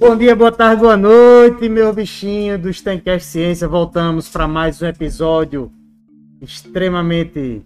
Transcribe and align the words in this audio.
Bom 0.00 0.16
dia, 0.16 0.34
boa 0.34 0.50
tarde, 0.50 0.80
boa 0.80 0.96
noite, 0.96 1.68
meu 1.68 1.92
bichinho 1.92 2.58
do 2.58 2.72
Stencast 2.72 3.28
Ciência. 3.28 3.68
Voltamos 3.68 4.30
para 4.30 4.48
mais 4.48 4.80
um 4.80 4.86
episódio 4.86 5.70
extremamente. 6.40 7.62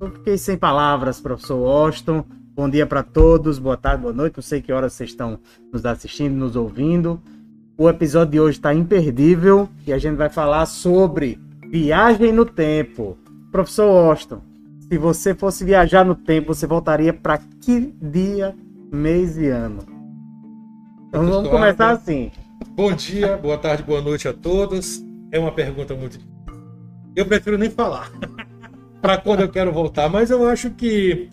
Eu 0.00 0.10
fiquei 0.10 0.38
sem 0.38 0.56
palavras, 0.56 1.20
professor 1.20 1.62
Austin. 1.68 2.24
Bom 2.54 2.66
dia 2.66 2.86
para 2.86 3.02
todos, 3.02 3.58
boa 3.58 3.76
tarde, 3.76 4.00
boa 4.00 4.14
noite. 4.14 4.38
Não 4.38 4.42
sei 4.42 4.62
que 4.62 4.72
horas 4.72 4.94
vocês 4.94 5.10
estão 5.10 5.38
nos 5.70 5.84
assistindo, 5.84 6.34
nos 6.34 6.56
ouvindo. 6.56 7.20
O 7.76 7.90
episódio 7.90 8.32
de 8.32 8.40
hoje 8.40 8.56
está 8.56 8.72
imperdível 8.72 9.68
e 9.86 9.92
a 9.92 9.98
gente 9.98 10.16
vai 10.16 10.30
falar 10.30 10.64
sobre 10.64 11.38
viagem 11.70 12.32
no 12.32 12.46
tempo. 12.46 13.18
Professor 13.52 13.90
Austin, 14.08 14.38
se 14.80 14.96
você 14.96 15.34
fosse 15.34 15.62
viajar 15.62 16.06
no 16.06 16.14
tempo, 16.14 16.54
você 16.54 16.66
voltaria 16.66 17.12
para 17.12 17.36
que 17.36 17.94
dia, 18.00 18.56
mês 18.90 19.36
e 19.36 19.48
ano? 19.48 19.95
Então 21.08 21.26
vamos 21.26 21.48
começar 21.48 21.90
assim. 21.90 22.30
Bom 22.70 22.92
dia, 22.92 23.36
boa 23.36 23.56
tarde, 23.56 23.82
boa 23.82 24.00
noite 24.00 24.26
a 24.28 24.32
todos. 24.32 25.02
É 25.30 25.38
uma 25.38 25.52
pergunta 25.52 25.94
muito 25.94 26.18
Eu 27.14 27.26
prefiro 27.26 27.58
nem 27.58 27.70
falar 27.70 28.10
para 29.00 29.18
quando 29.18 29.40
eu 29.40 29.48
quero 29.48 29.72
voltar, 29.72 30.08
mas 30.08 30.30
eu 30.30 30.46
acho 30.48 30.70
que 30.70 31.28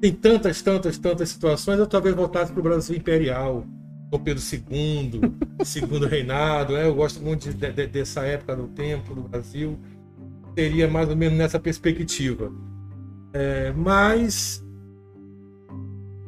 tem 0.00 0.12
tantas, 0.12 0.62
tantas, 0.62 0.98
tantas 0.98 1.28
situações. 1.28 1.78
Eu 1.78 1.86
talvez 1.86 2.14
voltasse 2.14 2.52
para 2.52 2.60
o 2.60 2.62
Brasil 2.62 2.96
Imperial, 2.96 3.64
com 4.10 4.18
Pedro 4.18 4.42
II, 4.42 5.20
segundo 5.62 6.06
reinado. 6.06 6.72
Né? 6.72 6.86
Eu 6.86 6.94
gosto 6.94 7.22
muito 7.22 7.52
de, 7.52 7.72
de, 7.72 7.86
dessa 7.86 8.22
época 8.22 8.56
do 8.56 8.66
tempo 8.68 9.14
do 9.14 9.22
Brasil. 9.22 9.78
Seria 10.54 10.88
mais 10.88 11.08
ou 11.08 11.16
menos 11.16 11.36
nessa 11.36 11.60
perspectiva. 11.60 12.50
É, 13.32 13.72
mas 13.76 14.64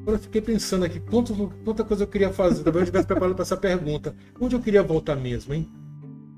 eu 0.07 0.19
fiquei 0.19 0.41
pensando 0.41 0.85
aqui, 0.85 0.99
quanto, 1.01 1.35
quanta 1.65 1.85
coisa 1.85 2.03
eu 2.03 2.09
queria 2.09 2.31
fazer. 2.31 2.65
Talvez 2.65 2.83
eu 2.83 2.85
estivesse 2.85 3.07
preparado 3.07 3.35
para 3.35 3.43
essa 3.43 3.57
pergunta. 3.57 4.15
Onde 4.41 4.57
eu 4.57 4.61
queria 4.61 4.83
voltar 4.83 5.15
mesmo, 5.15 5.55
hein? 5.55 5.69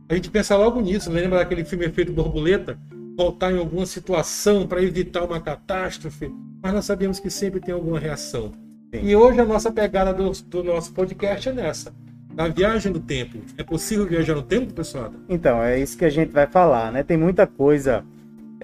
A 0.09 0.15
gente 0.15 0.31
pensa 0.31 0.56
logo 0.56 0.81
nisso. 0.81 1.11
Lembra 1.11 1.39
daquele 1.39 1.65
filme 1.65 1.87
Efeito 1.87 2.12
Borboleta? 2.12 2.79
Voltar 3.17 3.53
em 3.53 3.59
alguma 3.59 3.87
situação 3.87 4.67
para 4.67 4.83
evitar 4.83 5.25
uma 5.25 5.41
catástrofe. 5.41 6.31
Mas 6.62 6.75
nós 6.75 6.84
sabemos 6.84 7.19
que 7.19 7.31
sempre 7.31 7.61
tem 7.61 7.73
alguma 7.73 7.98
reação. 7.98 8.53
Sim. 8.95 9.01
E 9.03 9.17
hoje 9.17 9.41
a 9.41 9.45
nossa 9.45 9.73
pegada 9.73 10.12
do, 10.12 10.31
do 10.31 10.62
nosso 10.62 10.93
podcast 10.93 11.49
é 11.49 11.53
nessa. 11.53 11.95
Na 12.34 12.49
viagem 12.49 12.93
do 12.93 13.01
tempo. 13.01 13.39
É 13.56 13.62
possível 13.62 14.06
viajar 14.06 14.34
no 14.34 14.43
tempo, 14.43 14.75
pessoal? 14.75 15.12
Então, 15.28 15.62
é 15.62 15.78
isso 15.78 15.97
que 15.97 16.05
a 16.05 16.11
gente 16.11 16.33
vai 16.33 16.47
falar, 16.47 16.93
né? 16.93 17.03
Tem 17.03 17.17
muita 17.17 17.47
coisa. 17.47 18.05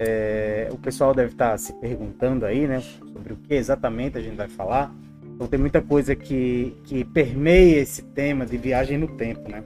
É, 0.03 0.67
o 0.71 0.77
pessoal 0.77 1.13
deve 1.13 1.33
estar 1.33 1.55
se 1.59 1.73
perguntando 1.73 2.43
aí, 2.43 2.67
né? 2.67 2.81
sobre 2.81 3.33
o 3.33 3.35
que 3.35 3.53
exatamente 3.53 4.17
a 4.17 4.21
gente 4.21 4.35
vai 4.35 4.47
falar. 4.47 4.91
Então 5.35 5.45
tem 5.45 5.59
muita 5.59 5.79
coisa 5.79 6.15
que, 6.15 6.75
que 6.85 7.05
permeia 7.05 7.79
esse 7.79 8.01
tema 8.01 8.43
de 8.43 8.57
viagem 8.57 8.97
no 8.97 9.07
tempo, 9.09 9.47
né? 9.47 9.63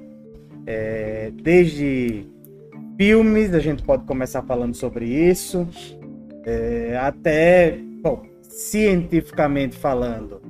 É, 0.67 1.31
desde 1.41 2.25
filmes, 2.97 3.53
a 3.53 3.59
gente 3.59 3.81
pode 3.83 4.03
começar 4.03 4.41
falando 4.41 4.73
sobre 4.73 5.05
isso, 5.05 5.65
é, 6.43 6.97
até, 6.99 7.77
bom, 8.01 8.23
cientificamente 8.41 9.77
falando, 9.77 10.41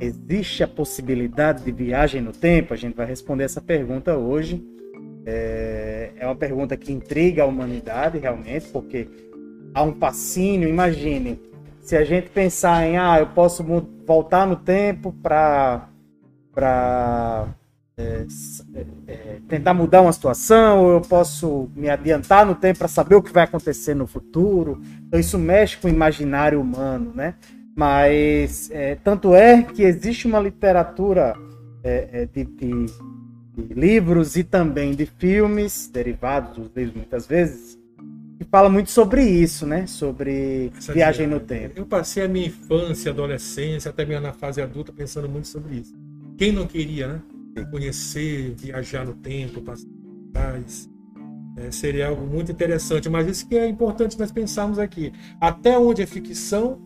existe 0.00 0.62
a 0.62 0.68
possibilidade 0.68 1.64
de 1.64 1.72
viagem 1.72 2.20
no 2.20 2.32
tempo? 2.32 2.72
A 2.72 2.76
gente 2.76 2.94
vai 2.94 3.06
responder 3.06 3.44
essa 3.44 3.60
pergunta 3.60 4.16
hoje. 4.16 4.64
É, 5.26 6.10
é 6.16 6.26
uma 6.26 6.36
pergunta 6.36 6.76
que 6.76 6.92
intriga 6.92 7.42
a 7.42 7.46
humanidade 7.46 8.18
realmente, 8.18 8.68
porque 8.68 9.08
há 9.72 9.82
um 9.82 9.94
fascínio. 9.94 10.68
Imagine 10.68 11.40
se 11.80 11.96
a 11.96 12.04
gente 12.04 12.28
pensar 12.30 12.86
em, 12.86 12.96
ah, 12.96 13.18
eu 13.18 13.26
posso 13.28 13.64
voltar 14.06 14.46
no 14.46 14.56
tempo 14.56 15.12
para 15.22 15.88
para 16.52 17.48
é, 17.96 18.26
é, 19.06 19.38
tentar 19.48 19.74
mudar 19.74 20.02
uma 20.02 20.12
situação, 20.12 20.84
ou 20.84 20.92
eu 20.92 21.00
posso 21.00 21.68
me 21.74 21.88
adiantar 21.90 22.46
no 22.46 22.54
tempo 22.54 22.78
para 22.78 22.88
saber 22.88 23.16
o 23.16 23.22
que 23.22 23.32
vai 23.32 23.44
acontecer 23.44 23.94
no 23.94 24.06
futuro. 24.06 24.80
Então 25.06 25.18
isso 25.18 25.38
mexe 25.38 25.76
com 25.76 25.88
o 25.88 25.90
imaginário 25.90 26.60
humano, 26.60 27.12
né? 27.14 27.34
Mas 27.76 28.70
é, 28.70 28.94
tanto 28.94 29.34
é 29.34 29.62
que 29.62 29.82
existe 29.82 30.26
uma 30.26 30.38
literatura 30.38 31.34
é, 31.82 32.08
é, 32.12 32.26
de, 32.26 32.44
de, 32.44 32.86
de 33.56 33.74
livros 33.74 34.36
e 34.36 34.44
também 34.44 34.94
de 34.94 35.06
filmes 35.06 35.88
derivados 35.92 36.56
dos 36.56 36.70
livros 36.74 36.96
muitas 36.96 37.26
vezes 37.26 37.78
que 38.38 38.44
fala 38.44 38.68
muito 38.68 38.90
sobre 38.90 39.22
isso, 39.22 39.66
né? 39.66 39.86
Sobre 39.86 40.72
Essa 40.76 40.92
viagem 40.92 41.26
no 41.26 41.40
tempo. 41.40 41.74
Eu 41.76 41.86
passei 41.86 42.24
a 42.24 42.28
minha 42.28 42.46
infância, 42.46 43.10
adolescência, 43.10 43.90
até 43.90 44.04
mesmo 44.04 44.22
na 44.22 44.32
fase 44.32 44.60
adulta, 44.60 44.92
pensando 44.92 45.28
muito 45.28 45.48
sobre 45.48 45.76
isso. 45.76 45.94
Quem 46.36 46.52
não 46.52 46.66
queria, 46.66 47.08
né? 47.08 47.22
Conhecer, 47.70 48.54
viajar 48.56 49.06
no 49.06 49.14
tempo, 49.14 49.60
passar 49.60 49.86
atrás. 50.30 50.90
É, 51.56 51.70
seria 51.70 52.08
algo 52.08 52.26
muito 52.26 52.50
interessante, 52.50 53.08
mas 53.08 53.28
isso 53.28 53.48
que 53.48 53.56
é 53.56 53.68
importante 53.68 54.18
nós 54.18 54.32
pensarmos 54.32 54.78
aqui. 54.78 55.12
Até 55.40 55.78
onde 55.78 56.02
é 56.02 56.06
ficção 56.06 56.80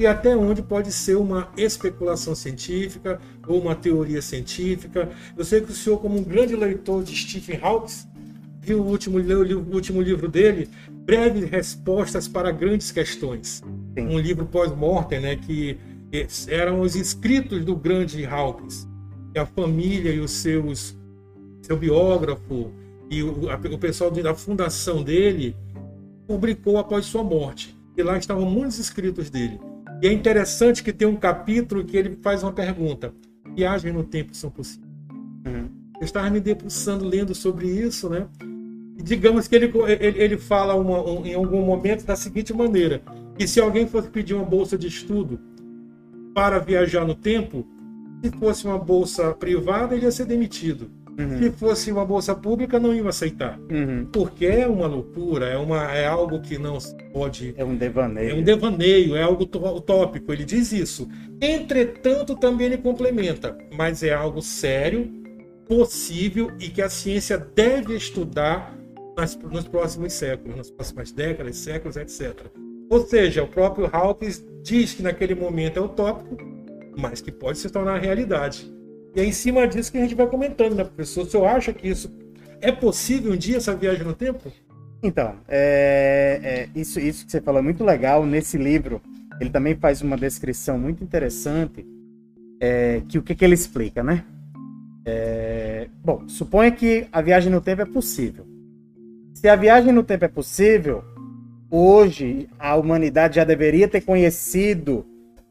e 0.00 0.06
até 0.06 0.34
onde 0.34 0.62
pode 0.62 0.90
ser 0.90 1.18
uma 1.18 1.50
especulação 1.58 2.34
científica 2.34 3.20
ou 3.46 3.60
uma 3.60 3.74
teoria 3.74 4.22
científica. 4.22 5.10
Eu 5.36 5.44
sei 5.44 5.60
que 5.60 5.70
o 5.70 5.74
senhor, 5.74 5.98
como 5.98 6.18
um 6.18 6.24
grande 6.24 6.56
leitor 6.56 7.04
de 7.04 7.14
Stephen 7.14 7.60
Hawking, 7.62 8.08
viu 8.62 8.80
o 8.80 8.86
último, 8.86 9.18
o 9.18 9.74
último 9.74 10.00
livro 10.00 10.26
dele, 10.26 10.70
Breves 10.90 11.50
Respostas 11.50 12.26
para 12.26 12.50
Grandes 12.50 12.90
Questões. 12.90 13.62
Sim. 13.94 14.06
Um 14.06 14.18
livro 14.18 14.46
pós-mortem, 14.46 15.20
né, 15.20 15.36
que 15.36 15.76
eram 16.48 16.80
os 16.80 16.96
escritos 16.96 17.62
do 17.62 17.76
grande 17.76 18.24
Hawkins. 18.24 18.88
E 19.34 19.38
a 19.38 19.44
família 19.44 20.12
e 20.12 20.18
os 20.18 20.30
seus 20.30 20.96
seu 21.60 21.76
biógrafo 21.76 22.72
e 23.10 23.22
o, 23.22 23.50
a, 23.50 23.56
o 23.56 23.78
pessoal 23.78 24.10
da 24.10 24.34
fundação 24.34 25.02
dele 25.02 25.54
publicou 26.26 26.78
após 26.78 27.04
sua 27.04 27.22
morte. 27.22 27.78
E 27.94 28.02
lá 28.02 28.16
estavam 28.16 28.46
muitos 28.46 28.78
escritos 28.78 29.28
dele. 29.28 29.60
E 30.02 30.06
é 30.06 30.12
interessante 30.12 30.82
que 30.82 30.92
tem 30.92 31.06
um 31.06 31.16
capítulo 31.16 31.84
que 31.84 31.96
ele 31.96 32.18
faz 32.22 32.42
uma 32.42 32.52
pergunta: 32.52 33.12
viagens 33.54 33.94
no 33.94 34.02
tempo 34.02 34.34
são 34.34 34.50
possíveis? 34.50 34.88
Uhum. 35.46 35.68
Eu 36.00 36.04
estava 36.04 36.30
me 36.30 36.40
debruçando 36.40 37.04
lendo 37.04 37.34
sobre 37.34 37.68
isso, 37.68 38.08
né? 38.08 38.26
digamos 39.02 39.48
que 39.48 39.54
ele, 39.54 39.72
ele, 39.98 40.22
ele 40.22 40.38
fala 40.38 40.74
uma, 40.74 41.02
um, 41.02 41.24
em 41.24 41.34
algum 41.34 41.62
momento 41.64 42.04
da 42.04 42.16
seguinte 42.16 42.52
maneira: 42.52 43.02
que 43.36 43.46
se 43.46 43.60
alguém 43.60 43.86
fosse 43.86 44.08
pedir 44.08 44.34
uma 44.34 44.44
bolsa 44.44 44.76
de 44.76 44.86
estudo 44.86 45.40
para 46.34 46.58
viajar 46.58 47.04
no 47.04 47.14
tempo, 47.14 47.66
se 48.22 48.30
fosse 48.38 48.64
uma 48.66 48.78
bolsa 48.78 49.32
privada, 49.34 49.94
ele 49.94 50.04
ia 50.04 50.12
ser 50.12 50.26
demitido. 50.26 50.90
Uhum. 51.18 51.38
Se 51.38 51.50
fosse 51.50 51.92
uma 51.92 52.04
bolsa 52.04 52.34
pública, 52.34 52.78
não 52.78 52.94
ia 52.94 53.06
aceitar. 53.08 53.58
Uhum. 53.70 54.06
Porque 54.12 54.46
é 54.46 54.66
uma 54.66 54.86
loucura, 54.86 55.46
é, 55.46 55.56
uma, 55.56 55.92
é 55.92 56.06
algo 56.06 56.40
que 56.40 56.58
não 56.58 56.78
pode. 57.12 57.54
É 57.56 57.64
um 57.64 57.76
devaneio. 57.76 58.30
É 58.30 58.34
um 58.34 58.42
devaneio, 58.42 59.16
é 59.16 59.22
algo 59.22 59.44
utópico. 59.44 60.32
Ele 60.32 60.44
diz 60.44 60.72
isso. 60.72 61.08
Entretanto, 61.40 62.36
também 62.36 62.66
ele 62.66 62.78
complementa, 62.78 63.56
mas 63.72 64.02
é 64.02 64.12
algo 64.12 64.40
sério, 64.40 65.10
possível 65.66 66.50
e 66.58 66.68
que 66.68 66.82
a 66.82 66.88
ciência 66.88 67.38
deve 67.38 67.96
estudar 67.96 68.76
nas, 69.16 69.36
nos 69.36 69.68
próximos 69.68 70.12
séculos, 70.12 70.56
nas 70.56 70.70
próximas 70.70 71.12
décadas, 71.12 71.56
séculos, 71.56 71.96
etc. 71.96 72.46
Ou 72.90 73.06
seja, 73.06 73.44
o 73.44 73.46
próprio 73.46 73.88
Hawkins 73.92 74.44
diz 74.62 74.94
que 74.94 75.02
naquele 75.02 75.34
momento 75.34 75.78
é 75.78 75.80
utópico, 75.80 76.36
mas 76.98 77.20
que 77.20 77.30
pode 77.30 77.58
se 77.58 77.70
tornar 77.70 77.98
realidade. 77.98 78.68
E 79.14 79.20
é 79.20 79.24
em 79.24 79.32
cima 79.32 79.66
disso 79.66 79.90
que 79.90 79.98
a 79.98 80.02
gente 80.02 80.14
vai 80.14 80.26
comentando, 80.26 80.74
né, 80.74 80.84
professor? 80.84 81.26
O 81.26 81.30
senhor 81.30 81.46
acha 81.46 81.72
que 81.72 81.88
isso 81.88 82.10
é 82.60 82.70
possível 82.70 83.32
um 83.32 83.36
dia, 83.36 83.56
essa 83.56 83.74
viagem 83.74 84.04
no 84.04 84.14
tempo? 84.14 84.52
Então, 85.02 85.36
é, 85.48 86.40
é, 86.42 86.78
isso, 86.78 87.00
isso 87.00 87.24
que 87.24 87.32
você 87.32 87.40
falou 87.40 87.60
é 87.60 87.62
muito 87.62 87.82
legal. 87.84 88.24
Nesse 88.24 88.58
livro, 88.58 89.00
ele 89.40 89.50
também 89.50 89.74
faz 89.74 90.02
uma 90.02 90.16
descrição 90.16 90.78
muito 90.78 91.02
interessante, 91.02 91.86
é, 92.60 93.02
que 93.08 93.18
o 93.18 93.22
que, 93.22 93.34
que 93.34 93.44
ele 93.44 93.54
explica, 93.54 94.02
né? 94.02 94.24
É, 95.04 95.88
bom, 96.04 96.28
suponha 96.28 96.70
que 96.70 97.06
a 97.10 97.22
viagem 97.22 97.50
no 97.50 97.60
tempo 97.60 97.82
é 97.82 97.86
possível. 97.86 98.46
Se 99.34 99.48
a 99.48 99.56
viagem 99.56 99.92
no 99.92 100.02
tempo 100.02 100.26
é 100.26 100.28
possível, 100.28 101.02
hoje 101.70 102.48
a 102.58 102.76
humanidade 102.76 103.36
já 103.36 103.44
deveria 103.44 103.88
ter 103.88 104.02
conhecido 104.02 105.06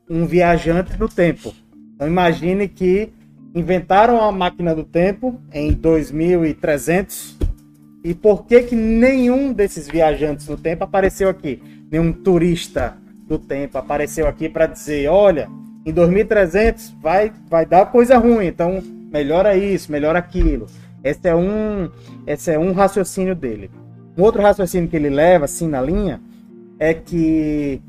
um 0.08 0.26
viajante 0.28 0.98
no 1.00 1.10
tempo. 1.10 1.54
Então 1.96 2.08
imagine 2.08 2.68
que 2.68 3.12
inventaram 3.54 4.22
a 4.22 4.32
máquina 4.32 4.76
do 4.76 4.84
tempo 4.84 5.40
em 5.52 5.72
2300 5.74 7.38
e 8.04 8.14
por 8.14 8.46
que 8.46 8.64
que 8.64 8.76
nenhum 8.76 9.52
desses 9.52 9.88
viajantes 9.88 10.48
no 10.48 10.58
tempo 10.58 10.84
apareceu 10.84 11.30
aqui? 11.30 11.62
Nenhum 11.92 12.14
turista 12.14 12.96
do 13.28 13.38
tempo 13.38 13.78
apareceu 13.78 14.28
aqui 14.28 14.48
para 14.48 14.66
dizer, 14.66 15.10
olha, 15.10 15.50
em 15.86 15.92
2300 15.92 16.96
vai 17.02 17.32
vai 17.50 17.66
dar 17.66 17.86
coisa 17.88 18.18
ruim, 18.18 18.46
então 18.46 18.82
melhora 19.12 19.56
isso, 19.58 19.92
melhora 19.92 20.20
aquilo. 20.20 20.68
Esse 21.04 21.30
é 21.30 21.36
um, 21.36 21.90
esse 22.28 22.52
é 22.52 22.60
um 22.60 22.72
raciocínio 22.72 23.36
dele. 23.36 23.72
Um 24.18 24.24
outro 24.24 24.42
raciocínio 24.42 24.90
que 24.90 24.96
ele 24.96 25.10
leva, 25.10 25.46
assim, 25.46 25.68
na 25.68 25.82
linha, 25.82 26.22
é 26.78 26.94
que 26.94 27.82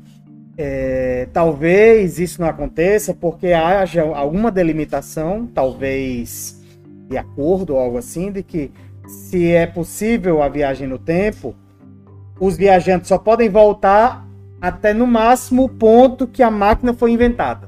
é, 0.63 1.27
talvez 1.33 2.19
isso 2.19 2.39
não 2.39 2.47
aconteça 2.47 3.15
porque 3.15 3.47
haja 3.47 4.03
alguma 4.03 4.51
delimitação, 4.51 5.47
talvez 5.47 6.61
de 7.09 7.17
acordo 7.17 7.73
ou 7.73 7.79
algo 7.79 7.97
assim, 7.97 8.31
de 8.31 8.43
que 8.43 8.71
se 9.07 9.51
é 9.51 9.65
possível 9.65 10.43
a 10.43 10.47
viagem 10.47 10.87
no 10.87 10.99
tempo, 10.99 11.55
os 12.39 12.55
viajantes 12.55 13.07
só 13.07 13.17
podem 13.17 13.49
voltar 13.49 14.25
até 14.61 14.93
no 14.93 15.07
máximo 15.07 15.63
o 15.63 15.69
ponto 15.69 16.27
que 16.27 16.43
a 16.43 16.51
máquina 16.51 16.93
foi 16.93 17.11
inventada. 17.11 17.67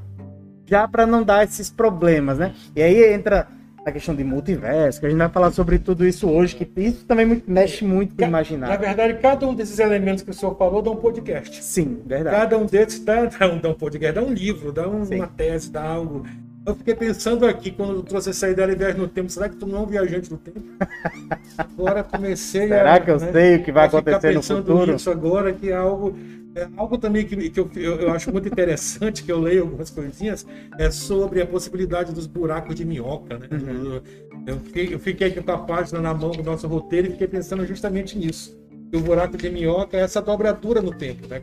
Já 0.66 0.88
para 0.88 1.07
não 1.07 1.24
dar 1.24 1.44
esses 1.44 1.72
problemas, 1.72 2.38
né? 2.38 2.54
E 2.75 2.81
aí 2.81 3.13
entra 3.13 3.48
a 3.86 3.92
questão 3.92 4.16
de 4.16 4.24
multiverso, 4.24 5.00
que 5.00 5.06
a 5.06 5.10
gente 5.10 5.18
vai 5.18 5.30
falar 5.30 5.52
sobre 5.52 5.78
tudo 5.78 6.06
isso 6.06 6.30
hoje, 6.30 6.56
que 6.56 6.68
isso 6.80 7.06
também 7.06 7.44
mexe 7.46 7.84
muito 7.84 8.16
com 8.16 8.24
o 8.24 8.28
imaginário. 8.28 8.74
Na 8.74 8.80
verdade, 8.80 9.20
cada 9.20 9.46
um 9.48 9.54
desses 9.54 9.78
elementos 9.80 10.24
que 10.24 10.32
o 10.32 10.34
senhor 10.34 10.56
falou 10.56 10.82
dá 10.82 10.92
um 10.92 10.96
podcast. 10.96 11.64
Sim, 11.64 12.02
verdade. 12.06 12.36
Cada 12.36 12.58
um 12.58 12.66
desses 12.66 13.04
dá, 13.04 13.26
dá, 13.26 13.48
um, 13.48 13.60
dá 13.60 13.70
um 13.70 13.74
podcast, 13.74 14.16
dá 14.16 14.24
um 14.24 14.34
livro, 14.34 14.72
dá 14.72 14.88
um, 14.88 15.04
uma 15.04 15.28
tese, 15.28 15.70
dá 15.70 15.84
algo. 15.84 16.26
Eu 16.66 16.76
fiquei 16.76 16.96
pensando 16.96 17.46
aqui, 17.46 17.72
quando 17.72 17.96
eu 17.96 18.04
trouxe 18.04 18.30
essa 18.30 18.50
ideia 18.50 18.70
de 18.70 18.76
viagem 18.76 18.98
no 19.02 19.08
tempo, 19.08 19.30
será 19.30 19.50
que 19.50 19.58
tu 19.58 19.68
não 19.68 19.80
é 19.80 19.82
um 19.82 19.86
viajante 19.86 20.32
no 20.32 20.38
tempo? 20.38 20.62
Agora 21.58 22.04
comecei 22.04 22.70
será 22.70 22.76
a. 22.76 22.94
Será 22.94 23.00
que 23.02 23.12
eu 23.12 23.20
né, 23.20 23.32
sei 23.34 23.56
o 23.58 23.64
que 23.64 23.72
vai 23.74 23.88
acontecer 23.88 24.34
no 24.34 24.42
futuro? 24.42 24.96
Isso 24.96 25.12
agora, 25.12 25.52
que 25.52 25.70
é 25.70 25.76
algo 25.76 26.16
é 26.56 26.68
algo 26.78 26.98
também 26.98 27.26
que, 27.26 27.50
que 27.50 27.60
eu, 27.60 27.70
eu, 27.76 27.96
eu, 28.02 28.12
acho 28.12 28.32
muito 28.32 28.48
interessante, 28.48 29.24
que 29.24 29.32
eu 29.32 29.40
leio 29.40 29.64
algumas 29.64 29.90
coisinhas, 29.90 30.46
é 30.78 30.92
sobre 30.92 31.42
a 31.42 31.48
possibilidade 31.48 32.14
dos 32.14 32.28
buracos 32.28 32.76
de 32.76 32.86
minhoca. 32.86 33.40
Né? 33.40 33.48
Uhum. 33.52 34.02
Eu, 34.46 34.60
fiquei, 34.60 34.94
eu 34.94 35.00
fiquei 35.00 35.28
aqui 35.28 35.42
com 35.42 35.52
a 35.52 35.58
página 35.58 36.00
na 36.00 36.14
mão 36.14 36.32
do 36.32 36.44
nosso 36.44 36.68
roteiro 36.68 37.08
e 37.08 37.12
fiquei 37.12 37.28
pensando 37.28 37.66
justamente 37.66 38.18
nisso. 38.18 38.60
Que 38.92 38.98
o 38.98 39.02
buraco 39.02 39.36
de 39.36 39.50
minhoca 39.50 39.98
é 39.98 40.02
essa 40.02 40.22
dobradura 40.22 40.82
no 40.82 40.94
tempo, 40.96 41.28
né? 41.28 41.42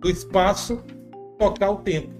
do 0.00 0.10
espaço 0.10 0.82
tocar 1.38 1.70
o 1.70 1.76
tempo. 1.76 2.16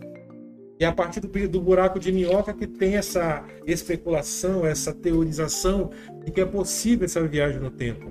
E 0.78 0.84
a 0.84 0.92
partir 0.92 1.20
do, 1.20 1.48
do 1.48 1.60
buraco 1.60 1.98
de 1.98 2.12
minhoca 2.12 2.52
que 2.52 2.66
tem 2.66 2.96
essa 2.96 3.42
especulação, 3.66 4.64
essa 4.64 4.92
teorização 4.92 5.90
de 6.24 6.30
que 6.30 6.40
é 6.40 6.44
possível 6.44 7.06
essa 7.06 7.26
viagem 7.26 7.60
no 7.60 7.70
tempo. 7.70 8.06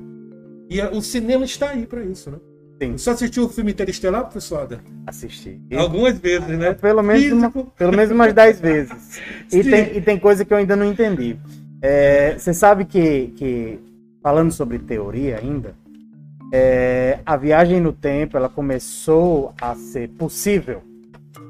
E 0.69 0.81
a, 0.81 0.89
o 0.89 1.01
cinema 1.01 1.45
está 1.45 1.69
aí 1.69 1.86
para 1.86 2.03
isso, 2.03 2.31
né? 2.31 2.39
Sim. 2.81 2.98
Você 2.98 3.10
assistiu 3.10 3.45
o 3.45 3.50
filme 3.50 3.72
Interestelar, 3.72 4.24
professor 4.24 4.68
Assisti. 5.07 5.62
Algumas 5.77 6.18
vezes, 6.19 6.48
né? 6.57 6.74
Pelo 6.74 7.01
menos, 7.01 7.31
uma, 7.31 7.51
pelo 7.51 7.95
menos 7.95 8.12
umas 8.12 8.33
10 8.33 8.60
vezes. 8.60 9.22
E 9.51 9.63
tem, 9.63 9.98
e 9.98 10.01
tem 10.01 10.19
coisa 10.19 10.44
que 10.44 10.54
eu 10.54 10.57
ainda 10.57 10.75
não 10.75 10.86
entendi. 10.86 11.38
É, 11.81 12.38
você 12.38 12.54
sabe 12.54 12.83
que, 12.86 13.27
que, 13.38 13.80
falando 14.22 14.51
sobre 14.51 14.80
teoria 14.80 15.39
ainda, 15.39 15.74
é, 16.51 17.19
a 17.25 17.38
viagem 17.38 17.80
no 17.80 17.94
tempo 17.94 18.36
ela 18.36 18.50
começou 18.50 19.54
a 19.62 19.74
ser 19.75 20.10
possível 20.10 20.81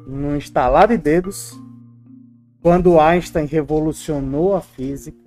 no 0.08 0.36
instalar 0.36 0.88
de 0.88 0.98
dedos 0.98 1.60
quando 2.62 3.00
Einstein 3.00 3.46
revolucionou 3.46 4.56
a 4.56 4.62
física 4.62 5.18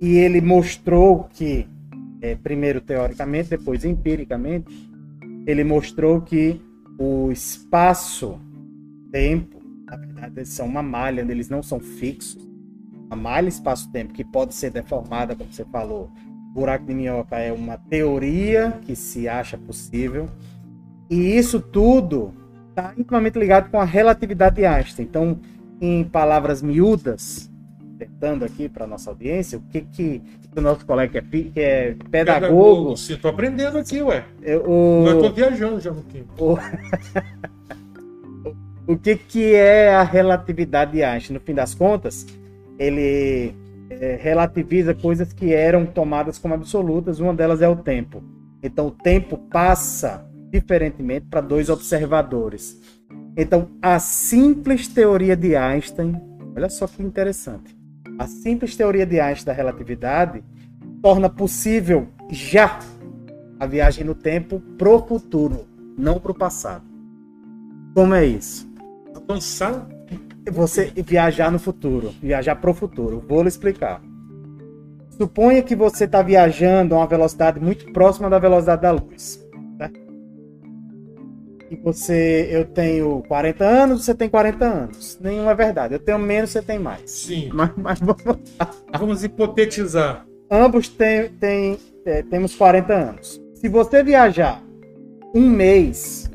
e 0.00 0.16
ele 0.16 0.40
mostrou 0.40 1.28
que, 1.32 1.66
é, 2.20 2.34
primeiro 2.34 2.80
teoricamente, 2.80 3.50
depois 3.50 3.84
empiricamente, 3.84 4.93
ele 5.46 5.64
mostrou 5.64 6.20
que 6.20 6.60
o 6.98 7.30
espaço-tempo, 7.30 9.62
na 9.84 9.96
verdade, 9.96 10.32
eles 10.36 10.48
são 10.48 10.66
uma 10.66 10.82
malha, 10.82 11.20
eles 11.20 11.48
não 11.48 11.62
são 11.62 11.78
fixos. 11.80 12.48
A 13.10 13.16
malha 13.16 13.48
espaço-tempo 13.48 14.12
que 14.12 14.24
pode 14.24 14.54
ser 14.54 14.70
deformada, 14.70 15.36
como 15.36 15.52
você 15.52 15.64
falou. 15.66 16.10
buraco 16.52 16.86
de 16.86 16.94
minhoca 16.94 17.36
é 17.36 17.52
uma 17.52 17.76
teoria 17.76 18.78
que 18.82 18.96
se 18.96 19.28
acha 19.28 19.58
possível. 19.58 20.28
E 21.10 21.36
isso 21.36 21.60
tudo 21.60 22.32
está 22.70 22.94
intimamente 22.96 23.38
ligado 23.38 23.70
com 23.70 23.80
a 23.80 23.84
relatividade 23.84 24.56
de 24.56 24.64
Einstein. 24.64 25.04
Então, 25.04 25.38
em 25.80 26.04
palavras 26.04 26.62
miúdas, 26.62 27.50
aqui 28.44 28.68
para 28.68 28.86
nossa 28.86 29.10
audiência, 29.10 29.58
o 29.58 29.62
que 29.62 29.82
que 29.82 30.22
o 30.56 30.60
nosso 30.60 30.86
colega 30.86 31.20
que 31.20 31.52
é, 31.56 31.88
é 31.88 31.96
pedagogo... 32.10 32.96
sim, 32.96 33.16
tô 33.16 33.28
aprendendo 33.28 33.78
aqui, 33.78 34.00
ué. 34.02 34.24
Eu, 34.42 34.62
o... 34.62 35.20
tô 35.20 35.30
viajando 35.32 35.80
já 35.80 35.90
um 35.90 35.94
pouquinho. 35.96 36.26
O... 36.38 36.56
o 38.92 38.96
que 38.96 39.16
que 39.16 39.54
é 39.54 39.94
a 39.94 40.02
relatividade 40.02 40.92
de 40.92 41.02
Einstein? 41.02 41.34
No 41.34 41.40
fim 41.40 41.54
das 41.54 41.74
contas, 41.74 42.26
ele 42.78 43.54
é, 43.90 44.18
relativiza 44.20 44.94
coisas 44.94 45.32
que 45.32 45.52
eram 45.52 45.86
tomadas 45.86 46.38
como 46.38 46.54
absolutas, 46.54 47.20
uma 47.20 47.34
delas 47.34 47.60
é 47.62 47.68
o 47.68 47.76
tempo. 47.76 48.22
Então, 48.62 48.86
o 48.86 48.90
tempo 48.90 49.36
passa 49.50 50.26
diferentemente 50.50 51.26
para 51.26 51.40
dois 51.40 51.68
observadores. 51.68 52.80
Então, 53.36 53.68
a 53.82 53.98
simples 53.98 54.88
teoria 54.88 55.36
de 55.36 55.56
Einstein, 55.56 56.14
olha 56.56 56.68
só 56.68 56.86
que 56.86 57.02
interessante. 57.02 57.76
A 58.18 58.26
simples 58.26 58.76
teoria 58.76 59.04
de 59.04 59.18
Einstein 59.18 59.46
da 59.46 59.52
relatividade 59.52 60.42
torna 61.02 61.28
possível 61.28 62.08
já 62.30 62.78
a 63.58 63.66
viagem 63.66 64.04
no 64.04 64.14
tempo 64.14 64.60
pro 64.78 65.04
futuro, 65.04 65.66
não 65.98 66.20
pro 66.20 66.34
passado. 66.34 66.84
Como 67.94 68.14
é 68.14 68.24
isso? 68.24 68.68
Avançar? 69.14 69.88
Você 70.50 70.92
viajar 70.96 71.50
no 71.50 71.58
futuro, 71.58 72.12
viajar 72.22 72.56
pro 72.56 72.74
futuro. 72.74 73.24
Vou 73.26 73.42
lhe 73.42 73.48
explicar. 73.48 74.02
Suponha 75.10 75.62
que 75.62 75.76
você 75.76 76.04
está 76.04 76.22
viajando 76.22 76.94
a 76.94 76.98
uma 76.98 77.06
velocidade 77.06 77.60
muito 77.60 77.92
próxima 77.92 78.28
da 78.28 78.38
velocidade 78.38 78.82
da 78.82 78.90
luz. 78.90 79.43
Né? 81.74 81.74
E 81.74 81.82
você, 81.82 82.48
eu 82.50 82.64
tenho 82.64 83.22
40 83.28 83.64
anos, 83.64 84.04
você 84.04 84.14
tem 84.14 84.28
40 84.28 84.64
anos. 84.64 85.18
Nenhuma 85.20 85.52
é 85.52 85.54
verdade. 85.54 85.94
Eu 85.94 85.98
tenho 85.98 86.18
menos, 86.18 86.50
você 86.50 86.60
tem 86.62 86.78
mais. 86.78 87.10
Sim. 87.10 87.50
Mas, 87.52 87.70
mas 87.76 88.00
vamos, 88.00 88.38
vamos 88.98 89.24
hipotetizar. 89.24 90.26
Ambos 90.50 90.88
têm, 90.88 91.28
têm, 91.30 91.78
é, 92.04 92.22
temos 92.22 92.54
40 92.54 92.92
anos. 92.92 93.40
Se 93.54 93.68
você 93.68 94.02
viajar 94.02 94.62
um 95.34 95.48
mês 95.48 96.30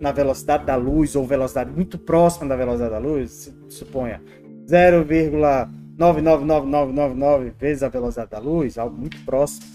na 0.00 0.12
velocidade 0.12 0.64
da 0.64 0.76
luz 0.76 1.16
ou 1.16 1.26
velocidade 1.26 1.70
muito 1.70 1.98
próxima 1.98 2.46
da 2.46 2.54
velocidade 2.56 2.92
da 2.92 2.98
luz, 2.98 3.52
suponha 3.68 4.22
0,999999 4.66 7.52
vezes 7.58 7.82
a 7.82 7.88
velocidade 7.88 8.30
da 8.30 8.38
luz, 8.38 8.78
algo 8.78 8.96
muito 8.96 9.18
próximo, 9.24 9.66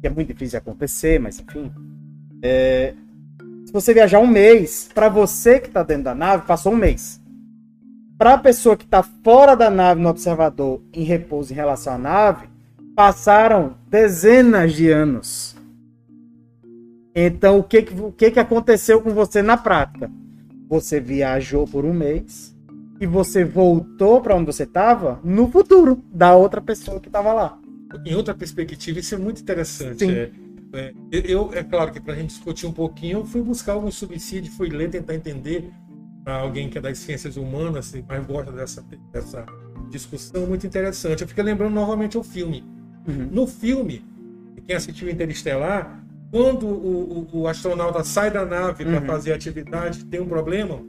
que 0.00 0.06
é 0.06 0.10
muito 0.10 0.28
difícil 0.28 0.52
de 0.52 0.68
acontecer, 0.68 1.20
mas 1.20 1.38
enfim. 1.40 1.70
É, 2.42 2.94
se 3.66 3.72
você 3.72 3.92
viajar 3.92 4.20
um 4.20 4.28
mês, 4.28 4.88
para 4.94 5.08
você 5.08 5.58
que 5.58 5.66
está 5.66 5.82
dentro 5.82 6.04
da 6.04 6.14
nave, 6.14 6.46
passou 6.46 6.72
um 6.72 6.76
mês. 6.76 7.20
Para 8.16 8.34
a 8.34 8.38
pessoa 8.38 8.76
que 8.76 8.84
está 8.84 9.02
fora 9.02 9.56
da 9.56 9.68
nave 9.68 10.00
no 10.00 10.08
observador 10.08 10.80
em 10.92 11.02
repouso 11.02 11.52
em 11.52 11.56
relação 11.56 11.94
à 11.94 11.98
nave, 11.98 12.46
passaram 12.94 13.74
dezenas 13.90 14.72
de 14.72 14.88
anos. 14.88 15.56
Então, 17.12 17.58
o 17.58 17.64
que, 17.64 17.78
o 18.00 18.12
que, 18.12 18.30
que 18.30 18.38
aconteceu 18.38 19.02
com 19.02 19.10
você 19.10 19.42
na 19.42 19.56
prática? 19.56 20.08
Você 20.68 21.00
viajou 21.00 21.66
por 21.66 21.84
um 21.84 21.92
mês 21.92 22.54
e 23.00 23.06
você 23.06 23.44
voltou 23.44 24.20
para 24.20 24.36
onde 24.36 24.46
você 24.46 24.62
estava 24.62 25.18
no 25.24 25.50
futuro 25.50 26.04
da 26.12 26.36
outra 26.36 26.60
pessoa 26.60 27.00
que 27.00 27.08
estava 27.08 27.32
lá. 27.32 27.58
Em 28.04 28.14
outra 28.14 28.34
perspectiva, 28.34 29.00
isso 29.00 29.14
é 29.16 29.18
muito 29.18 29.42
interessante. 29.42 29.98
Sim. 29.98 30.12
É 30.12 30.30
é, 30.72 30.92
eu, 31.10 31.52
é 31.54 31.62
claro 31.62 31.92
que 31.92 32.00
para 32.00 32.14
a 32.14 32.16
gente 32.16 32.28
discutir 32.28 32.66
um 32.66 32.72
pouquinho, 32.72 33.18
eu 33.20 33.24
fui 33.24 33.42
buscar 33.42 33.72
alguns 33.72 33.96
subsídios, 33.96 34.54
fui 34.54 34.68
ler, 34.68 34.90
tentar 34.90 35.14
entender 35.14 35.70
para 36.24 36.40
alguém 36.40 36.68
que 36.68 36.78
é 36.78 36.80
das 36.80 36.98
ciências 36.98 37.36
humanas, 37.36 37.94
e 37.94 38.02
mais 38.02 38.26
gosta 38.26 38.50
dessa, 38.50 38.84
dessa 39.12 39.46
discussão, 39.90 40.46
muito 40.46 40.66
interessante. 40.66 41.22
Eu 41.22 41.28
fiquei 41.28 41.44
lembrando 41.44 41.74
novamente 41.74 42.18
o 42.18 42.22
filme. 42.22 42.64
Uhum. 43.06 43.28
No 43.30 43.46
filme, 43.46 44.04
quem 44.66 44.74
assistiu 44.74 45.08
Interestelar, 45.08 46.04
quando 46.30 46.66
o, 46.66 47.28
o, 47.32 47.40
o 47.40 47.48
astronauta 47.48 48.02
sai 48.02 48.30
da 48.30 48.44
nave 48.44 48.84
para 48.84 49.00
uhum. 49.00 49.06
fazer 49.06 49.32
atividade, 49.32 50.04
tem 50.06 50.20
um 50.20 50.26
problema, 50.26 50.80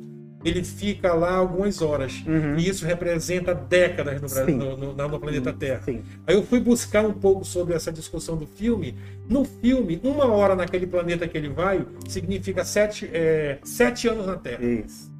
ele 0.48 0.64
fica 0.64 1.14
lá 1.14 1.36
algumas 1.36 1.82
horas. 1.82 2.24
Uhum. 2.26 2.58
E 2.58 2.70
isso 2.70 2.86
representa 2.86 3.54
décadas 3.54 4.22
no, 4.22 4.30
Brasil, 4.30 4.58
no, 4.58 4.94
no, 4.94 5.08
no 5.08 5.20
planeta 5.20 5.52
Terra. 5.54 5.82
Sim. 5.84 6.04
Aí 6.26 6.36
eu 6.36 6.44
fui 6.44 6.60
buscar 6.60 7.06
um 7.06 7.14
pouco 7.14 7.44
sobre 7.46 7.74
essa 7.74 7.92
discussão 7.92 8.38
do 8.38 8.46
filme. 8.46 8.96
No 9.30 9.44
filme, 9.44 10.00
uma 10.04 10.26
hora 10.26 10.56
naquele 10.56 10.88
planeta 10.88 11.28
que 11.28 11.38
ele 11.38 11.50
vai 11.50 11.86
significa 12.08 12.64
sete, 12.64 13.10
é, 13.12 13.60
sete 13.64 14.08
anos 14.08 14.26
na 14.26 14.38
Terra. 14.38 14.64
Isso. 14.64 15.12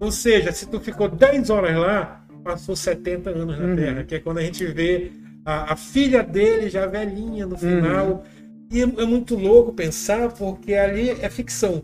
Ou 0.00 0.10
seja, 0.10 0.52
se 0.52 0.66
tu 0.66 0.80
ficou 0.80 1.08
10 1.08 1.50
horas 1.50 1.76
lá, 1.76 2.24
passou 2.42 2.76
70 2.76 3.30
anos 3.30 3.58
na 3.58 3.64
uhum. 3.64 3.76
Terra, 3.76 4.04
que 4.04 4.14
é 4.16 4.18
quando 4.18 4.38
a 4.38 4.42
gente 4.42 4.66
vê 4.66 5.10
a, 5.44 5.72
a 5.72 5.76
filha 5.76 6.22
dele 6.22 6.68
já 6.68 6.86
velhinha 6.86 7.46
no 7.46 7.56
final. 7.56 8.06
Uhum. 8.06 8.22
E 8.70 8.80
é, 8.80 8.82
é, 8.82 9.06
muito 9.06 9.36
louco 9.36 9.72
pensar, 9.72 10.32
porque 10.32 10.74
ali 10.74 11.10
é 11.10 11.30
ficção. 11.30 11.82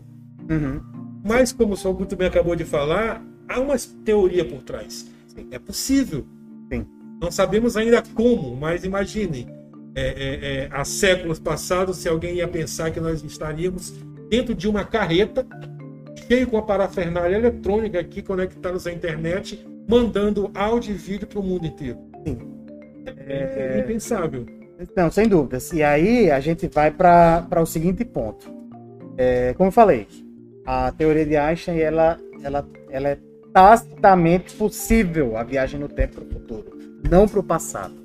Uhum. 0.49 0.81
Mas, 1.23 1.51
como 1.51 1.73
o 1.73 1.77
senhor 1.77 1.97
muito 1.97 2.15
bem 2.15 2.27
acabou 2.27 2.55
de 2.55 2.65
falar, 2.65 3.23
há 3.47 3.59
uma 3.59 3.75
teoria 4.03 4.43
por 4.43 4.61
trás. 4.63 5.09
É 5.51 5.59
possível. 5.59 6.25
Sim. 6.71 6.85
Não 7.21 7.31
sabemos 7.31 7.77
ainda 7.77 8.01
como, 8.15 8.55
mas 8.55 8.83
imaginem, 8.83 9.47
é, 9.93 10.01
é, 10.01 10.63
é, 10.63 10.69
há 10.71 10.83
séculos 10.83 11.39
passados, 11.39 11.97
se 11.97 12.09
alguém 12.09 12.35
ia 12.35 12.47
pensar 12.47 12.91
que 12.91 12.99
nós 12.99 13.23
estaríamos 13.23 13.93
dentro 14.29 14.55
de 14.55 14.67
uma 14.67 14.83
carreta, 14.83 15.45
cheio 16.27 16.47
com 16.47 16.57
a 16.57 16.61
parafernália 16.61 17.35
eletrônica 17.35 17.99
aqui 17.99 18.21
conectados 18.21 18.87
à 18.87 18.91
internet, 18.91 19.63
mandando 19.87 20.49
áudio 20.53 20.95
e 20.95 20.97
vídeo 20.97 21.27
para 21.27 21.39
o 21.39 21.43
mundo 21.43 21.65
inteiro. 21.65 21.99
Sim. 22.25 22.39
É, 23.27 23.75
é 23.75 23.79
impensável. 23.79 24.45
Não, 24.95 25.11
sem 25.11 25.27
dúvidas. 25.27 25.71
E 25.73 25.83
aí 25.83 26.31
a 26.31 26.39
gente 26.39 26.67
vai 26.67 26.89
para 26.89 27.61
o 27.61 27.65
seguinte 27.65 28.03
ponto. 28.05 28.51
É, 29.17 29.53
como 29.53 29.67
eu 29.67 29.71
falei, 29.71 30.07
a 30.65 30.91
teoria 30.91 31.25
de 31.25 31.35
Einstein 31.35 31.79
ela, 31.79 32.19
ela, 32.43 32.67
ela 32.89 33.09
é 33.09 33.19
tacitamente 33.53 34.55
possível 34.55 35.37
a 35.37 35.43
viagem 35.43 35.79
no 35.79 35.89
tempo 35.89 36.15
para 36.15 36.23
o 36.23 36.29
futuro, 36.29 36.79
não 37.09 37.27
para 37.27 37.39
o 37.39 37.43
passado. 37.43 37.95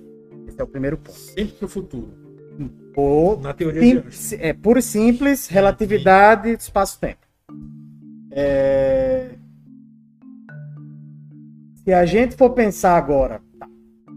Esse 0.47 0.61
é 0.61 0.65
o 0.65 0.67
primeiro 0.67 0.97
ponto. 0.97 1.19
Sempre 1.19 1.55
para 1.55 1.67
o 1.67 1.69
futuro. 1.69 2.27
Por, 2.95 3.41
Na 3.43 3.53
teoria 3.53 3.83
sim, 3.83 3.91
de 3.91 3.99
Einstein. 3.99 4.39
É 4.41 4.53
pura 4.53 4.79
e 4.79 4.83
simples 4.83 5.49
relatividade 5.49 6.51
espaço-tempo. 6.51 7.27
É... 8.31 9.31
Se 11.85 11.93
a 11.93 12.05
gente 12.05 12.37
for 12.37 12.51
pensar 12.51 12.97
agora, 12.97 13.41
tá, 13.59 13.69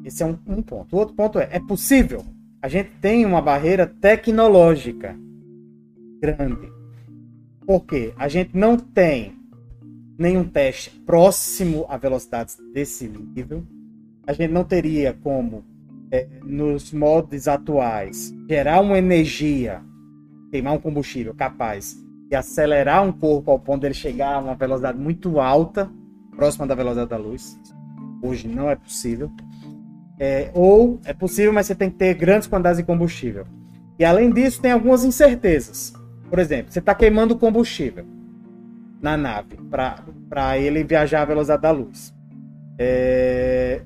esse 0.04 0.24
é 0.24 0.26
um, 0.26 0.38
um 0.48 0.62
ponto. 0.62 0.96
O 0.96 1.00
outro 1.00 1.16
ponto 1.16 1.40
é, 1.40 1.50
é 1.52 1.60
possível? 1.60 2.26
A 2.62 2.68
gente 2.68 2.90
tem 3.02 3.26
uma 3.26 3.42
barreira 3.42 3.86
tecnológica 3.86 5.16
grande. 6.22 6.79
Porque 7.70 8.16
a 8.18 8.28
gente 8.28 8.58
não 8.58 8.76
tem 8.78 9.36
nenhum 10.18 10.44
teste 10.44 10.90
próximo 10.90 11.86
a 11.88 11.98
velocidades 11.98 12.58
desse 12.74 13.08
nível. 13.08 13.64
A 14.26 14.34
gente 14.34 14.52
não 14.52 14.64
teria 14.64 15.14
como, 15.14 15.64
é, 16.12 16.28
nos 16.44 16.92
modos 16.92 17.48
atuais, 17.48 18.34
gerar 18.50 18.82
uma 18.82 18.98
energia, 18.98 19.84
queimar 20.50 20.74
um 20.74 20.80
combustível 20.80 21.36
capaz 21.36 21.96
de 22.28 22.36
acelerar 22.36 23.04
um 23.04 23.12
corpo 23.12 23.52
ao 23.52 23.60
ponto 23.60 23.82
de 23.82 23.86
ele 23.86 23.94
chegar 23.94 24.34
a 24.34 24.40
uma 24.40 24.56
velocidade 24.56 24.98
muito 24.98 25.40
alta, 25.40 25.92
próxima 26.36 26.66
da 26.66 26.74
velocidade 26.74 27.12
da 27.12 27.18
luz. 27.18 27.56
Hoje 28.24 28.48
não 28.48 28.68
é 28.68 28.76
possível. 28.76 29.30
É, 30.20 30.50
ou 30.56 31.00
é 31.06 31.14
possível, 31.14 31.54
mas 31.54 31.68
você 31.68 31.76
tem 31.76 31.92
que 31.92 31.98
ter 31.98 32.16
grandes 32.16 32.48
quantidades 32.48 32.80
de 32.80 32.84
combustível. 32.84 33.46
E 34.00 34.04
além 34.04 34.32
disso, 34.32 34.60
tem 34.60 34.72
algumas 34.72 35.06
incertezas. 35.06 35.99
Por 36.30 36.40
exemplo, 36.40 36.72
você 36.72 36.80
está 36.80 36.94
queimando 36.94 37.36
combustível 37.36 38.06
na 39.02 39.18
nave 39.18 39.58
para 39.70 40.58
ele 40.58 40.84
viajar 40.84 41.22
à 41.22 41.26
velocidade 41.26 41.62
da 41.62 41.72
luz. 41.72 42.14
É... 42.78 43.82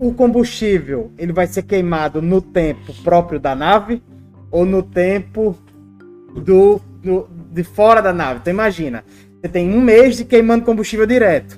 O 0.00 0.12
combustível 0.12 1.10
ele 1.18 1.32
vai 1.32 1.46
ser 1.46 1.62
queimado 1.62 2.22
no 2.22 2.40
tempo 2.40 2.92
próprio 3.02 3.40
da 3.40 3.54
nave 3.54 4.02
ou 4.50 4.64
no 4.64 4.82
tempo 4.82 5.56
do, 6.34 6.80
do 7.02 7.28
de 7.50 7.64
fora 7.64 8.00
da 8.00 8.12
nave. 8.12 8.40
Então 8.40 8.52
imagina, 8.52 9.04
você 9.40 9.48
tem 9.48 9.72
um 9.72 9.80
mês 9.80 10.16
de 10.16 10.24
queimando 10.24 10.64
combustível 10.64 11.06
direto. 11.06 11.56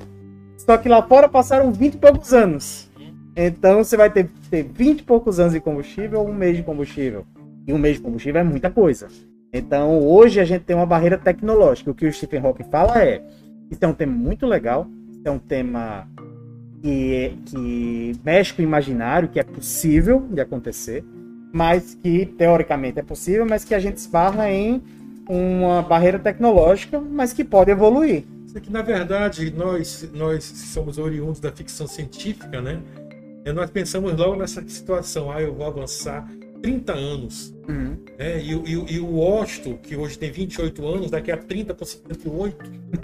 Só 0.57 0.77
que 0.79 0.89
lá 0.89 1.03
fora 1.03 1.29
passaram 1.29 1.73
20 1.73 1.95
e 1.95 1.99
poucos 1.99 2.33
anos. 2.33 2.91
Então 3.37 3.83
você 3.83 3.97
vai 3.97 4.11
ter, 4.11 4.31
ter 4.51 4.63
20 4.63 5.01
e 5.01 5.03
poucos 5.03 5.41
anos 5.41 5.53
de 5.53 5.61
combustível 5.61 6.21
ou 6.21 6.29
um 6.29 6.35
mês 6.35 6.57
de 6.57 6.63
combustível. 6.63 7.27
E 7.67 7.73
um 7.73 7.79
mês 7.79 7.97
de 7.97 8.03
combustível 8.03 8.41
é 8.41 8.45
muita 8.45 8.71
coisa. 8.71 9.09
Então, 9.53 9.99
hoje 10.01 10.41
a 10.41 10.45
gente 10.45 10.63
tem 10.63 10.77
uma 10.77 10.87
barreira 10.87 11.19
tecnológica. 11.19 11.91
O 11.91 11.95
que 11.95 12.07
o 12.07 12.13
Stephen 12.13 12.41
Hawking 12.41 12.71
fala 12.71 13.03
é: 13.03 13.23
isso 13.71 13.85
é 13.85 13.87
um 13.87 13.95
tema 13.95 14.13
muito 14.13 14.47
legal, 14.47 14.87
isso 15.11 15.23
é 15.25 15.31
um 15.31 15.39
tema 15.39 16.09
que, 16.83 17.39
que 17.47 18.13
mexe 18.25 18.53
com 18.55 18.63
o 18.63 18.65
imaginário, 18.65 19.29
que 19.29 19.41
é 19.41 19.43
possível 19.43 20.27
de 20.31 20.41
acontecer, 20.41 21.05
mas 21.53 21.95
que 21.95 22.27
teoricamente 22.27 22.99
é 22.99 23.03
possível, 23.03 23.45
mas 23.45 23.65
que 23.65 23.75
a 23.75 23.79
gente 23.79 23.97
esbarra 23.97 24.51
em 24.51 24.83
uma 25.29 25.83
barreira 25.83 26.19
tecnológica, 26.19 27.01
mas 27.01 27.33
que 27.33 27.45
pode 27.45 27.71
evoluir. 27.71 28.25
Isso 28.47 28.61
que 28.61 28.73
na 28.73 28.83
verdade 28.83 29.53
nós 29.53 30.11
nós 30.13 30.45
somos 30.45 30.99
oriundos 30.99 31.39
da 31.39 31.53
ficção 31.53 31.87
científica, 31.87 32.61
né? 32.61 32.81
E 33.45 33.53
nós 33.53 33.71
pensamos 33.71 34.17
logo 34.17 34.37
nessa 34.37 34.63
situação, 34.69 35.31
ah, 35.31 35.41
eu 35.41 35.55
vou 35.55 35.67
avançar 35.67 36.29
30 36.63 36.93
anos. 36.93 37.55
Uhum. 37.69 37.97
Né? 38.19 38.43
E, 38.43 38.53
e, 38.53 38.95
e, 38.95 39.01
o 39.01 39.19
Osto, 39.19 39.79
que 39.83 39.97
hoje 39.97 40.19
tem 40.19 40.31
28 40.31 40.87
anos, 40.87 41.11
daqui 41.11 41.31
a 41.31 41.37
30 41.37 41.75
com 41.75 41.85
58, 41.85 42.57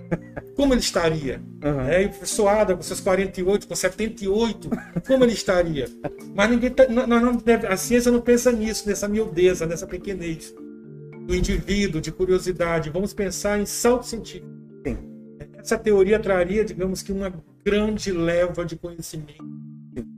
como 0.55 0.75
ele 0.75 0.81
estaria? 0.81 1.41
Uhum. 1.65 1.81
É, 1.83 2.03
e 2.03 2.07
o 2.07 2.11
professor 2.11 2.49
Ada 2.49 2.77
com 2.77 2.83
seus 2.83 3.01
48, 3.01 3.67
com 3.67 3.75
78, 3.75 4.71
como 5.07 5.25
ele 5.25 5.33
estaria? 5.33 5.89
Mas 6.35 6.51
ninguém 6.51 6.71
tá, 6.71 6.87
não 6.89 7.37
deve, 7.37 7.67
a 7.67 7.77
ciência 7.77 8.11
não 8.11 8.21
pensa 8.21 8.53
nisso, 8.53 8.89
nessa 8.89 9.09
miudeza, 9.09 9.67
nessa 9.67 9.87
pequenez 9.87 10.55
do 11.27 11.35
indivíduo, 11.35 12.01
de 12.01 12.13
curiosidade. 12.13 12.91
Vamos 12.91 13.13
pensar 13.13 13.61
em 13.61 13.67
salto 13.67 14.07
científico. 14.07 14.47
Sim. 14.87 14.97
Essa 15.59 15.77
teoria 15.77 16.19
traria, 16.19 16.65
digamos 16.65 17.03
que, 17.03 17.13
uma 17.13 17.33
grande 17.65 18.13
leva 18.13 18.65
de 18.65 18.77
conhecimento, 18.77 19.45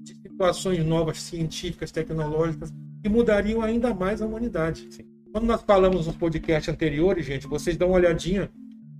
de 0.02 0.14
situações 0.14 0.84
novas, 0.84 1.22
científicas, 1.22 1.90
tecnológicas, 1.90 2.70
que 3.02 3.08
mudariam 3.08 3.62
ainda 3.62 3.94
mais 3.94 4.20
a 4.20 4.26
humanidade. 4.26 4.86
Sim. 4.90 5.04
Quando 5.32 5.46
nós 5.46 5.62
falamos 5.62 6.06
nos 6.06 6.16
podcasts 6.16 6.72
anteriores, 6.72 7.24
gente, 7.24 7.46
vocês 7.46 7.76
dão 7.76 7.88
uma 7.88 7.96
olhadinha 7.96 8.50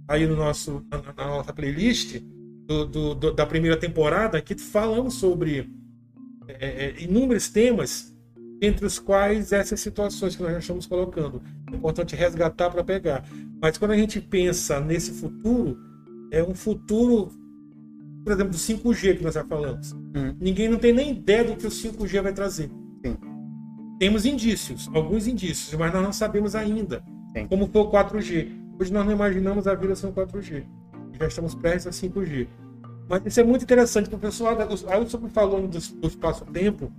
aí 0.06 0.26
no 0.26 0.36
nosso, 0.36 0.84
na, 0.90 1.02
na 1.16 1.26
nossa 1.36 1.52
playlist 1.52 2.20
do, 2.66 2.86
do, 2.86 3.14
do, 3.14 3.32
da 3.32 3.46
primeira 3.46 3.76
temporada, 3.76 4.40
que 4.40 4.54
falamos 4.54 5.14
sobre 5.14 5.70
é, 6.46 6.86
é, 6.86 7.02
inúmeros 7.02 7.48
temas, 7.48 8.14
entre 8.60 8.84
os 8.84 8.98
quais 8.98 9.52
essas 9.52 9.80
situações 9.80 10.34
que 10.34 10.42
nós 10.42 10.52
já 10.52 10.58
estamos 10.58 10.86
colocando. 10.86 11.40
É 11.70 11.76
importante 11.76 12.16
resgatar 12.16 12.70
para 12.70 12.82
pegar. 12.82 13.24
Mas 13.60 13.78
quando 13.78 13.92
a 13.92 13.96
gente 13.96 14.20
pensa 14.20 14.80
nesse 14.80 15.12
futuro, 15.12 15.78
é 16.30 16.42
um 16.42 16.54
futuro, 16.54 17.30
por 18.24 18.32
exemplo, 18.32 18.52
do 18.52 18.58
5G 18.58 19.18
que 19.18 19.22
nós 19.22 19.34
já 19.34 19.44
falamos. 19.44 19.92
Hum. 19.92 20.34
Ninguém 20.40 20.68
não 20.68 20.78
tem 20.78 20.92
nem 20.92 21.10
ideia 21.12 21.44
do 21.44 21.56
que 21.56 21.66
o 21.66 21.70
5G 21.70 22.20
vai 22.20 22.32
trazer. 22.32 22.70
Temos 23.98 24.24
indícios, 24.24 24.88
alguns 24.94 25.26
indícios, 25.26 25.74
mas 25.74 25.92
nós 25.92 26.02
não 26.02 26.12
sabemos 26.12 26.54
ainda 26.54 27.02
Sim. 27.36 27.46
como 27.48 27.66
foi 27.66 27.82
o 27.82 27.90
4G. 27.90 28.48
Hoje 28.78 28.92
nós 28.92 29.04
não 29.04 29.12
imaginamos 29.12 29.66
a 29.66 29.74
vida 29.74 29.96
sem 29.96 30.08
o 30.08 30.12
4G. 30.12 30.64
Já 31.18 31.26
estamos 31.26 31.54
prestes 31.54 31.86
a 31.86 32.08
5G. 32.08 32.46
Mas 33.08 33.22
isso 33.26 33.40
é 33.40 33.42
muito 33.42 33.62
interessante, 33.62 34.04
porque 34.04 34.26
o 34.26 34.30
pessoal, 34.30 34.56
aí 34.88 35.00
eu 35.00 35.08
sobre 35.08 35.30
falando 35.30 35.66
do, 35.66 36.00
do 36.00 36.06
espaço-tempo, 36.06 36.92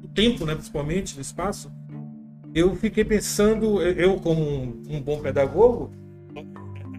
do 0.00 0.08
tempo, 0.08 0.44
né, 0.44 0.54
principalmente, 0.54 1.16
do 1.16 1.20
espaço, 1.20 1.72
eu 2.54 2.76
fiquei 2.76 3.04
pensando, 3.04 3.82
eu 3.82 4.16
como 4.20 4.40
um, 4.40 4.82
um 4.88 5.00
bom 5.00 5.18
pedagogo, 5.20 5.90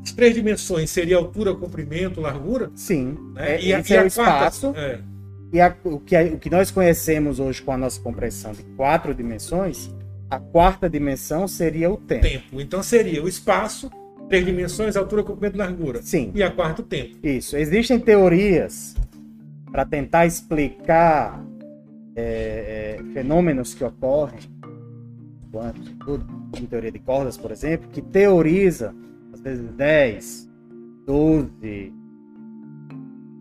as 0.03 0.11
três 0.11 0.35
dimensões 0.35 0.89
seria 0.89 1.15
altura, 1.15 1.55
comprimento, 1.55 2.19
largura? 2.19 2.69
Sim. 2.75 3.17
Né? 3.33 3.55
É, 3.55 3.61
e, 3.61 3.67
e 3.69 3.71
é 3.71 4.03
o 4.03 4.07
espaço. 4.07 4.73
Quarta, 4.73 4.79
é. 4.79 5.14
E 5.55 5.61
a, 5.61 5.73
o, 5.85 6.01
que, 6.01 6.21
o 6.21 6.37
que 6.37 6.49
nós 6.49 6.69
conhecemos 6.69 7.39
hoje 7.39 7.61
com 7.61 7.71
a 7.71 7.77
nossa 7.77 8.01
compreensão 8.01 8.51
de 8.51 8.61
quatro 8.75 9.15
dimensões, 9.15 9.89
a 10.29 10.37
quarta 10.37 10.89
dimensão 10.89 11.47
seria 11.47 11.89
o 11.89 11.95
tempo. 11.95 12.23
tempo. 12.23 12.59
Então 12.59 12.83
seria 12.83 13.23
o 13.23 13.27
espaço, 13.29 13.89
três 14.27 14.45
dimensões, 14.45 14.97
altura, 14.97 15.23
comprimento 15.23 15.55
e 15.55 15.59
largura. 15.59 16.01
Sim. 16.01 16.33
E 16.35 16.43
a 16.43 16.51
quarta, 16.51 16.81
o 16.81 16.85
tempo. 16.85 17.15
Isso. 17.23 17.55
Existem 17.55 17.97
teorias 17.97 18.95
para 19.71 19.85
tentar 19.85 20.25
explicar 20.25 21.41
é, 22.17 22.97
é, 22.99 23.13
fenômenos 23.13 23.73
que 23.73 23.85
ocorrem, 23.85 24.41
quantos, 25.53 25.89
tudo, 26.05 26.27
em 26.59 26.65
teoria 26.65 26.91
de 26.91 26.99
cordas, 26.99 27.37
por 27.37 27.49
exemplo, 27.49 27.87
que 27.93 28.01
teoriza, 28.01 28.93
às 29.31 29.39
vezes, 29.39 29.63
10, 29.71 30.49
12, 31.05 31.93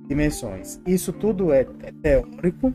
dimensões. 0.06 0.80
Isso 0.86 1.12
tudo 1.12 1.52
é, 1.52 1.66
é 1.82 1.92
teórico 2.02 2.72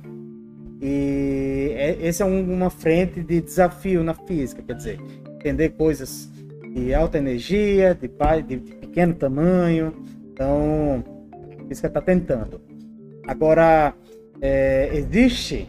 e 0.82 1.74
é, 1.76 1.98
esse 2.02 2.22
é 2.22 2.26
um, 2.26 2.54
uma 2.54 2.70
frente 2.70 3.22
de 3.22 3.42
desafio 3.42 4.04
na 4.04 4.14
física, 4.14 4.62
quer 4.62 4.76
dizer, 4.76 5.00
entender 5.36 5.70
coisas 5.70 6.30
de 6.74 6.94
alta 6.94 7.18
energia, 7.18 7.94
de, 7.94 8.08
de, 8.08 8.58
de 8.58 8.76
pequeno 8.76 9.14
tamanho. 9.14 9.94
Então, 10.32 11.04
a 11.60 11.68
física 11.68 11.88
está 11.88 12.02
tentando. 12.02 12.62
Agora, 13.28 13.94
é, 14.42 14.90
existe 14.94 15.68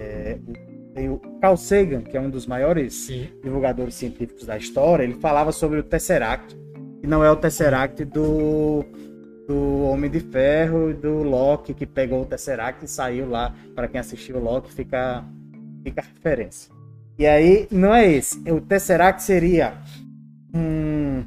é, 0.00 0.38
tem 0.94 1.08
o 1.08 1.18
Carl 1.40 1.56
Sagan, 1.56 2.02
que 2.02 2.16
é 2.16 2.20
um 2.20 2.28
dos 2.28 2.46
maiores 2.46 2.94
Sim. 2.94 3.28
divulgadores 3.42 3.94
científicos 3.94 4.46
da 4.46 4.56
história, 4.56 5.04
ele 5.04 5.14
falava 5.14 5.52
sobre 5.52 5.78
o 5.78 5.82
Tesseract, 5.82 6.56
que 7.00 7.06
não 7.06 7.22
é 7.22 7.30
o 7.30 7.36
Tesseract 7.36 8.04
do 8.04 8.84
do 9.48 9.84
Homem 9.84 10.10
de 10.10 10.20
Ferro 10.20 10.90
e 10.90 10.92
do 10.92 11.22
Loki 11.22 11.72
que 11.72 11.86
pegou 11.86 12.20
o 12.20 12.26
Tesseract 12.26 12.84
e 12.84 12.88
saiu 12.88 13.30
lá. 13.30 13.54
Para 13.74 13.88
quem 13.88 13.98
assistiu 13.98 14.36
o 14.36 14.44
Loki, 14.44 14.70
fica, 14.70 15.24
fica 15.82 16.02
a 16.02 16.04
referência. 16.04 16.70
E 17.18 17.26
aí, 17.26 17.66
não 17.70 17.94
é 17.94 18.06
esse. 18.06 18.38
O 18.50 18.60
Tesseract 18.60 19.22
seria. 19.22 19.72
Hum, 20.54 21.24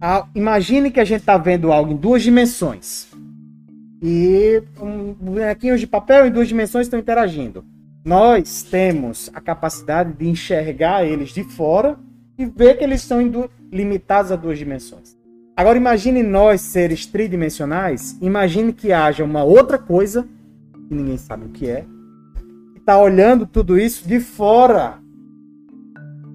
a, 0.00 0.26
imagine 0.34 0.90
que 0.90 0.98
a 0.98 1.04
gente 1.04 1.20
está 1.20 1.38
vendo 1.38 1.70
algo 1.70 1.92
em 1.92 1.96
duas 1.96 2.22
dimensões. 2.22 3.08
E 4.02 4.62
um, 4.80 5.12
bonequinhos 5.12 5.78
de 5.78 5.86
papel 5.86 6.26
em 6.26 6.30
duas 6.30 6.48
dimensões 6.48 6.86
estão 6.86 6.98
interagindo. 6.98 7.64
Nós 8.04 8.62
temos 8.64 9.30
a 9.32 9.40
capacidade 9.40 10.12
de 10.14 10.28
enxergar 10.28 11.04
eles 11.04 11.30
de 11.30 11.44
fora 11.44 11.96
e 12.36 12.46
ver 12.46 12.78
que 12.78 12.84
eles 12.84 13.02
estão 13.02 13.20
limitados 13.70 14.32
a 14.32 14.36
duas 14.36 14.58
dimensões. 14.58 15.19
Agora 15.60 15.76
imagine 15.76 16.22
nós, 16.22 16.62
seres 16.62 17.04
tridimensionais, 17.04 18.16
imagine 18.22 18.72
que 18.72 18.94
haja 18.94 19.22
uma 19.22 19.44
outra 19.44 19.76
coisa, 19.76 20.26
que 20.88 20.94
ninguém 20.94 21.18
sabe 21.18 21.44
o 21.44 21.48
que 21.50 21.68
é, 21.68 21.84
que 22.72 22.78
está 22.78 22.98
olhando 22.98 23.44
tudo 23.44 23.78
isso 23.78 24.08
de 24.08 24.20
fora 24.20 24.98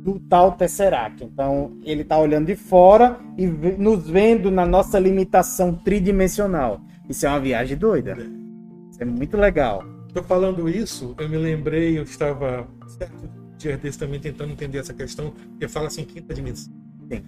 do 0.04 0.20
tal 0.20 0.52
Tesseract. 0.52 1.24
Então, 1.24 1.76
ele 1.84 2.04
está 2.04 2.20
olhando 2.20 2.46
de 2.46 2.56
fora 2.56 3.18
e 3.36 3.48
nos 3.48 4.08
vendo 4.08 4.52
na 4.52 4.64
nossa 4.64 5.00
limitação 5.00 5.74
tridimensional. 5.74 6.80
Isso 7.10 7.26
é 7.26 7.30
uma 7.30 7.40
viagem 7.40 7.76
doida. 7.76 8.16
Isso 8.92 9.02
é 9.02 9.06
muito 9.06 9.38
legal. 9.38 9.84
Estou 10.08 10.22
falando 10.22 10.70
isso, 10.70 11.16
eu 11.18 11.28
me 11.28 11.38
lembrei, 11.38 11.98
eu 11.98 12.04
estava 12.04 12.68
certo 12.90 13.28
dia 13.58 13.76
desse 13.76 13.98
também 13.98 14.20
tentando 14.20 14.52
entender 14.52 14.78
essa 14.78 14.94
questão, 14.94 15.34
que 15.60 15.68
fala 15.68 15.88
assim 15.88 16.04
quinta 16.04 16.32
dimensão. 16.32 16.72
Sim. 17.12 17.24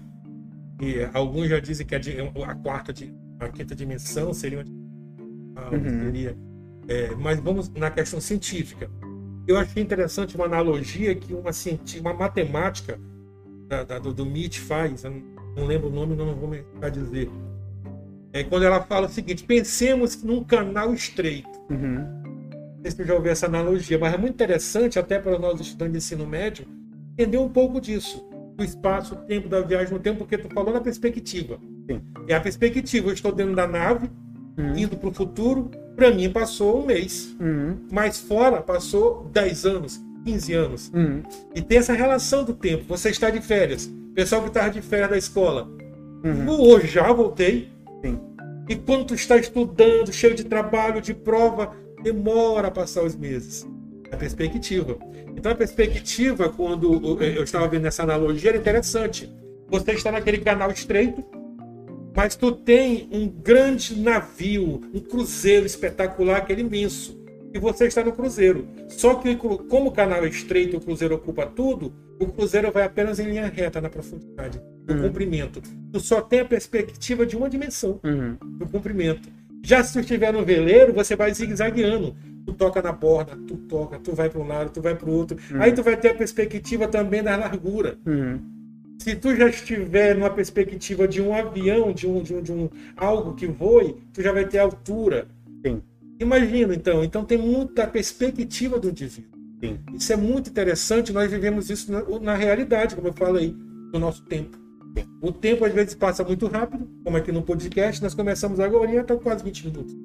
E 0.80 1.08
alguns 1.14 1.50
já 1.50 1.60
dizem 1.60 1.86
que 1.86 1.96
a, 1.96 2.00
a 2.46 2.56
quarta, 2.56 2.94
a 3.40 3.50
quinta 3.50 3.76
dimensão 3.76 4.34
seria 4.34 4.60
uma, 4.60 5.72
uhum. 5.72 6.06
seria, 6.06 6.38
é, 6.88 7.16
mas 7.16 7.40
vamos 7.40 7.70
na 7.70 7.90
questão 7.90 8.22
científica. 8.22 8.90
Eu 9.48 9.58
achei 9.58 9.82
interessante 9.82 10.36
uma 10.36 10.46
analogia 10.46 11.16
que 11.16 11.34
uma, 11.34 11.52
uma 12.02 12.14
matemática 12.14 13.00
da, 13.68 13.84
da, 13.84 14.00
do, 14.00 14.14
do 14.14 14.24
MIT 14.24 14.60
faz, 14.60 15.04
não 15.04 15.66
lembro 15.66 15.88
o 15.88 15.92
nome, 15.92 16.16
não 16.16 16.36
vou 16.36 16.50
me 16.50 16.64
dizer. 16.92 17.30
É 18.34 18.44
quando 18.44 18.64
ela 18.64 18.82
fala 18.82 19.08
o 19.08 19.10
seguinte: 19.10 19.44
pensemos 19.44 20.22
num 20.22 20.44
canal 20.44 20.94
estreito. 20.94 21.50
Uhum. 21.70 22.18
Não 22.76 22.82
sei 22.84 22.92
se 22.92 22.98
você 22.98 23.06
já 23.06 23.16
ouviu 23.16 23.32
essa 23.32 23.48
analogia, 23.48 23.98
mas 23.98 24.14
é 24.14 24.18
muito 24.18 24.34
interessante, 24.34 25.00
até 25.00 25.18
para 25.18 25.40
nós 25.40 25.60
estudantes 25.60 25.94
de 25.94 25.98
ensino 25.98 26.28
médio, 26.28 26.68
entender 27.14 27.38
um 27.38 27.50
pouco 27.50 27.82
disso. 27.82 28.28
Do 28.58 28.64
espaço, 28.64 29.14
o 29.14 29.18
tempo 29.18 29.48
da 29.48 29.62
viagem 29.62 29.94
no 29.94 30.00
tempo, 30.00 30.18
porque 30.18 30.38
tu 30.38 30.50
falou 30.52 30.74
na 30.74 30.82
perspectiva. 30.82 31.60
Sim. 31.90 32.02
É 32.28 32.34
a 32.34 32.42
perspectiva. 32.42 33.08
Eu 33.10 33.14
estou 33.14 33.32
dentro 33.32 33.56
da 33.56 33.68
nave, 33.68 34.10
uhum. 34.58 34.76
indo 34.76 34.98
para 34.98 35.10
o 35.10 35.14
futuro, 35.14 35.70
para 35.96 36.12
mim 36.12 36.30
passou 36.30 36.82
um 36.82 36.86
mês. 36.86 37.36
Uhum. 37.40 37.78
Mas 37.92 38.20
fora 38.20 38.62
passou 38.62 39.30
10 39.32 39.66
anos, 39.66 40.02
15 40.26 40.54
anos. 40.54 40.92
Uhum. 40.94 41.22
E 41.54 41.62
tem 41.62 41.78
essa 41.78 41.94
relação 41.94 42.44
do 42.44 42.54
tempo. 42.54 42.86
Você 42.88 43.10
está 43.10 43.30
de 43.30 43.42
férias. 43.42 43.90
Pessoal 44.16 44.42
que 44.42 44.48
estava 44.48 44.72
de 44.72 44.82
férias 44.82 45.10
da 45.12 45.18
escola. 45.18 45.70
Uhum. 46.24 46.50
Hoje 46.50 46.88
já 46.88 47.12
voltei. 47.14 47.70
Sim. 48.04 48.20
E 48.68 48.76
quando 48.76 49.06
tu 49.06 49.14
está 49.14 49.38
estudando, 49.38 50.12
cheio 50.12 50.36
de 50.36 50.44
trabalho, 50.44 51.00
de 51.00 51.14
prova, 51.14 51.74
demora 52.02 52.68
a 52.68 52.72
passar 52.72 53.04
os 53.04 53.16
meses. 53.16 53.68
A 54.12 54.18
perspectiva. 54.18 54.98
Então 55.36 55.52
a 55.52 55.56
perspectiva, 55.56 56.50
quando 56.50 57.22
eu 57.22 57.44
estava 57.44 57.68
vendo 57.68 57.86
essa 57.86 58.04
analogia, 58.04 58.52
era 58.52 58.58
interessante. 58.58 59.30
Você 59.70 59.92
está 59.92 60.12
naquele 60.12 60.40
canal 60.40 60.72
estreito, 60.72 61.24
mas 62.16 62.36
tu 62.36 62.52
tem 62.52 63.08
um 63.12 63.28
grande 63.28 64.00
navio, 64.00 64.82
um 64.94 65.00
cruzeiro 65.00 65.66
espetacular, 65.66 66.38
aquele 66.38 66.62
imenso. 66.62 67.18
E 67.54 67.60
você 67.60 67.86
está 67.86 68.04
no 68.04 68.12
cruzeiro. 68.12 68.68
Só 68.88 69.16
que 69.16 69.36
como 69.36 69.90
o 69.90 69.92
canal 69.92 70.26
é 70.26 70.28
estreito 70.28 70.76
e 70.76 70.78
o 70.78 70.82
cruzeiro 70.82 71.16
ocupa 71.16 71.46
tudo, 71.46 71.94
o 72.20 72.28
cruzeiro 72.28 72.72
vai 72.72 72.84
apenas 72.84 73.20
em 73.20 73.26
linha 73.26 73.48
reta 73.48 73.80
na 73.80 73.90
profundidade, 73.90 74.60
no 74.88 74.96
uhum. 74.96 75.02
comprimento. 75.04 75.62
Tu 75.92 76.00
só 76.00 76.22
tem 76.22 76.40
a 76.40 76.46
perspectiva 76.46 77.26
de 77.26 77.38
uma 77.38 77.50
dimensão, 77.50 78.00
uhum. 78.04 78.38
do 78.58 78.68
comprimento. 78.68 79.30
Já 79.64 79.84
se 79.84 79.94
tu 79.94 80.00
estiver 80.00 80.32
no 80.34 80.44
veleiro, 80.44 80.94
você 80.94 81.16
vai 81.16 81.34
zigue-zagueando. 81.34 82.16
Tu 82.48 82.54
toca 82.54 82.82
na 82.82 82.92
borda, 82.92 83.38
tu 83.46 83.56
toca, 83.58 84.00
tu 84.00 84.14
vai 84.14 84.30
para 84.30 84.42
um 84.42 84.48
lado, 84.48 84.72
tu 84.72 84.82
vai 84.82 84.96
para 84.96 85.08
o 85.08 85.14
outro. 85.14 85.38
Uhum. 85.52 85.62
Aí 85.62 85.72
tu 85.72 85.84
vai 85.84 85.96
ter 85.98 86.10
a 86.10 86.16
perspectiva 86.16 86.88
também 86.88 87.22
da 87.22 87.36
largura. 87.36 87.98
Uhum 88.06 88.58
se 89.00 89.16
tu 89.16 89.36
já 89.36 89.48
estiver 89.48 90.16
numa 90.16 90.30
perspectiva 90.30 91.08
de 91.08 91.22
um 91.22 91.34
avião, 91.34 91.94
de 91.94 92.08
um, 92.08 92.22
de 92.22 92.34
um, 92.34 92.42
de 92.42 92.52
um 92.52 92.70
algo 92.96 93.36
que 93.36 93.48
voe, 93.48 93.96
tu 94.12 94.22
já 94.22 94.32
vai 94.32 94.46
ter 94.46 94.58
altura. 94.58 95.28
Sim. 95.66 95.82
Imagina, 96.20 96.74
então. 96.74 97.04
Então 97.04 97.24
tem 97.24 97.38
muita 97.38 97.88
perspectiva 97.88 98.80
do 98.80 98.90
indivíduo. 98.90 99.32
Sim. 99.64 99.80
Isso 99.94 100.12
é 100.12 100.16
muito 100.16 100.50
interessante. 100.50 101.14
Nós 101.14 101.32
vivemos 101.32 101.70
isso 101.70 101.92
na, 101.92 102.04
na 102.20 102.36
realidade, 102.36 102.96
como 102.96 103.08
eu 103.08 103.14
falei, 103.14 103.56
no 103.94 104.00
nosso 104.00 104.24
tempo. 104.26 104.58
O 105.22 105.32
tempo 105.32 105.64
às 105.64 105.74
vezes 105.74 105.94
passa 105.94 106.24
muito 106.24 106.48
rápido, 106.48 106.90
como 107.04 107.18
aqui 107.18 107.32
no 107.32 107.44
podcast. 107.44 108.02
Nós 108.02 108.16
começamos 108.16 108.60
agora 108.60 108.92
e 108.92 108.98
até 108.98 109.16
quase 109.16 109.44
20 109.44 109.68
minutos. 109.68 109.96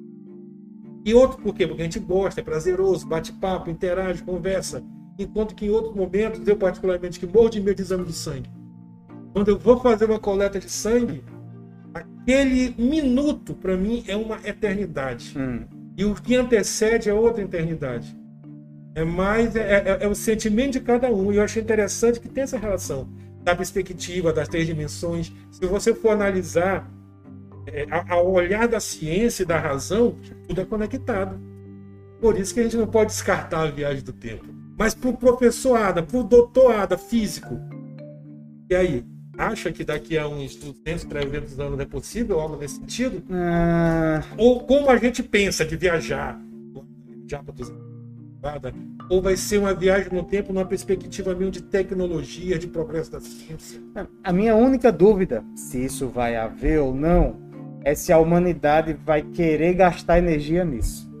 E 1.05 1.13
outro 1.13 1.37
por 1.41 1.53
quê? 1.53 1.67
Porque 1.67 1.81
a 1.81 1.85
gente 1.85 1.99
gosta, 1.99 2.41
é 2.41 2.43
prazeroso, 2.43 3.07
bate 3.07 3.33
papo, 3.33 3.69
interage, 3.69 4.23
conversa. 4.23 4.83
Enquanto 5.19 5.53
que 5.53 5.65
em 5.65 5.69
outros 5.69 5.95
momentos, 5.95 6.47
eu 6.47 6.55
particularmente 6.55 7.19
que 7.19 7.25
morro 7.25 7.49
de 7.49 7.61
medo 7.61 7.75
de 7.75 7.81
exame 7.81 8.05
de 8.05 8.13
sangue 8.13 8.49
quando 9.33 9.49
eu 9.49 9.57
vou 9.57 9.79
fazer 9.79 10.05
uma 10.05 10.19
coleta 10.19 10.59
de 10.59 10.69
sangue, 10.69 11.23
aquele 11.93 12.75
minuto 12.77 13.55
para 13.55 13.75
mim 13.75 14.03
é 14.07 14.15
uma 14.15 14.39
eternidade. 14.45 15.33
Hum. 15.35 15.65
E 15.97 16.05
o 16.05 16.13
que 16.13 16.35
antecede 16.35 17.09
é 17.09 17.13
outra 17.13 17.41
eternidade. 17.41 18.15
É 18.95 19.03
mais 19.03 19.55
é, 19.55 19.61
é, 19.61 19.97
é, 20.01 20.07
o 20.07 20.13
sentimento 20.13 20.73
de 20.73 20.81
cada 20.81 21.11
um. 21.11 21.33
E 21.33 21.37
eu 21.37 21.43
achei 21.43 21.61
interessante 21.63 22.19
que 22.19 22.29
tem 22.29 22.43
essa 22.43 22.57
relação 22.57 23.09
da 23.43 23.55
perspectiva 23.55 24.31
das 24.31 24.47
três 24.47 24.67
dimensões. 24.67 25.33
Se 25.51 25.65
você 25.65 25.93
for 25.95 26.11
analisar 26.11 26.89
é, 27.67 27.85
ao 28.09 28.31
olhar 28.31 28.67
da 28.67 28.79
ciência 28.79 29.43
e 29.43 29.45
da 29.45 29.59
razão, 29.59 30.15
tudo 30.47 30.61
é 30.61 30.65
conectado. 30.65 31.39
Por 32.19 32.37
isso 32.37 32.53
que 32.53 32.59
a 32.59 32.63
gente 32.63 32.77
não 32.77 32.87
pode 32.87 33.11
descartar 33.11 33.63
a 33.63 33.71
viagem 33.71 34.03
do 34.03 34.13
tempo. 34.13 34.45
Mas 34.77 34.93
para 34.93 35.09
o 35.09 35.17
professor 35.17 35.75
Ada, 35.75 36.01
para 36.01 36.17
o 36.17 36.23
doutor 36.23 36.73
Ada, 36.73 36.97
físico, 36.97 37.59
e 38.69 38.75
aí? 38.75 39.05
acha 39.37 39.71
que 39.71 39.83
daqui 39.83 40.17
a 40.17 40.27
uns 40.27 40.55
200, 40.55 41.05
300 41.05 41.59
anos 41.59 41.79
é 41.79 41.85
possível 41.85 42.39
algo 42.39 42.57
nesse 42.57 42.75
sentido? 42.75 43.23
Ah. 43.31 44.21
Ou 44.37 44.61
como 44.61 44.89
a 44.89 44.97
gente 44.97 45.23
pensa 45.23 45.65
de 45.65 45.75
viajar, 45.75 46.39
viajar 47.27 47.43
para 47.43 47.53
ou 49.09 49.21
vai 49.21 49.37
ser 49.37 49.57
uma 49.57 49.73
viagem 49.73 50.11
no 50.11 50.23
tempo 50.23 50.51
numa 50.51 50.65
perspectiva 50.65 51.33
meio 51.33 51.49
de 51.49 51.61
tecnologia, 51.61 52.59
de 52.59 52.67
progresso 52.67 53.11
da 53.11 53.21
ciência? 53.21 53.81
A 54.23 54.33
minha 54.33 54.55
única 54.55 54.91
dúvida, 54.91 55.43
se 55.55 55.83
isso 55.83 56.09
vai 56.09 56.35
haver 56.35 56.79
ou 56.79 56.93
não, 56.93 57.37
é 57.83 57.95
se 57.95 58.11
a 58.13 58.17
humanidade 58.17 58.93
vai 58.93 59.21
querer 59.21 59.73
gastar 59.73 60.17
energia 60.17 60.63
nisso. 60.63 61.11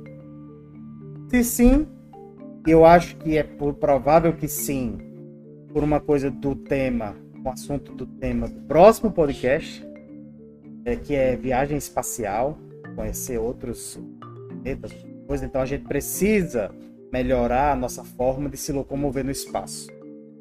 Se 1.29 1.43
sim, 1.43 1.87
eu 2.65 2.85
acho 2.85 3.17
que 3.17 3.37
é 3.37 3.43
provável 3.43 4.33
que 4.33 4.47
sim, 4.47 4.97
por 5.73 5.83
uma 5.83 5.99
coisa 5.99 6.29
do 6.29 6.55
tema 6.55 7.15
o 7.43 7.49
assunto 7.49 7.93
do 7.93 8.05
tema 8.05 8.47
do 8.47 8.61
próximo 8.61 9.11
podcast, 9.11 9.85
é, 10.85 10.95
que 10.95 11.13
é 11.13 11.35
viagem 11.35 11.77
espacial, 11.77 12.57
conhecer 12.95 13.37
outros 13.37 13.99
planetas, 14.47 14.93
coisa. 15.27 15.45
Então 15.45 15.61
a 15.61 15.65
gente 15.65 15.83
precisa 15.83 16.71
melhorar 17.11 17.73
a 17.73 17.75
nossa 17.75 18.03
forma 18.03 18.49
de 18.49 18.57
se 18.57 18.71
locomover 18.71 19.25
no 19.25 19.31
espaço. 19.31 19.89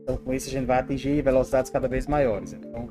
Então 0.03 0.17
com 0.17 0.33
isso 0.33 0.49
a 0.49 0.53
gente 0.53 0.67
vai 0.67 0.79
atingir 0.79 1.23
velocidades 1.23 1.71
cada 1.71 1.89
vez 1.89 2.07
maiores. 2.07 2.53
Então 2.53 2.89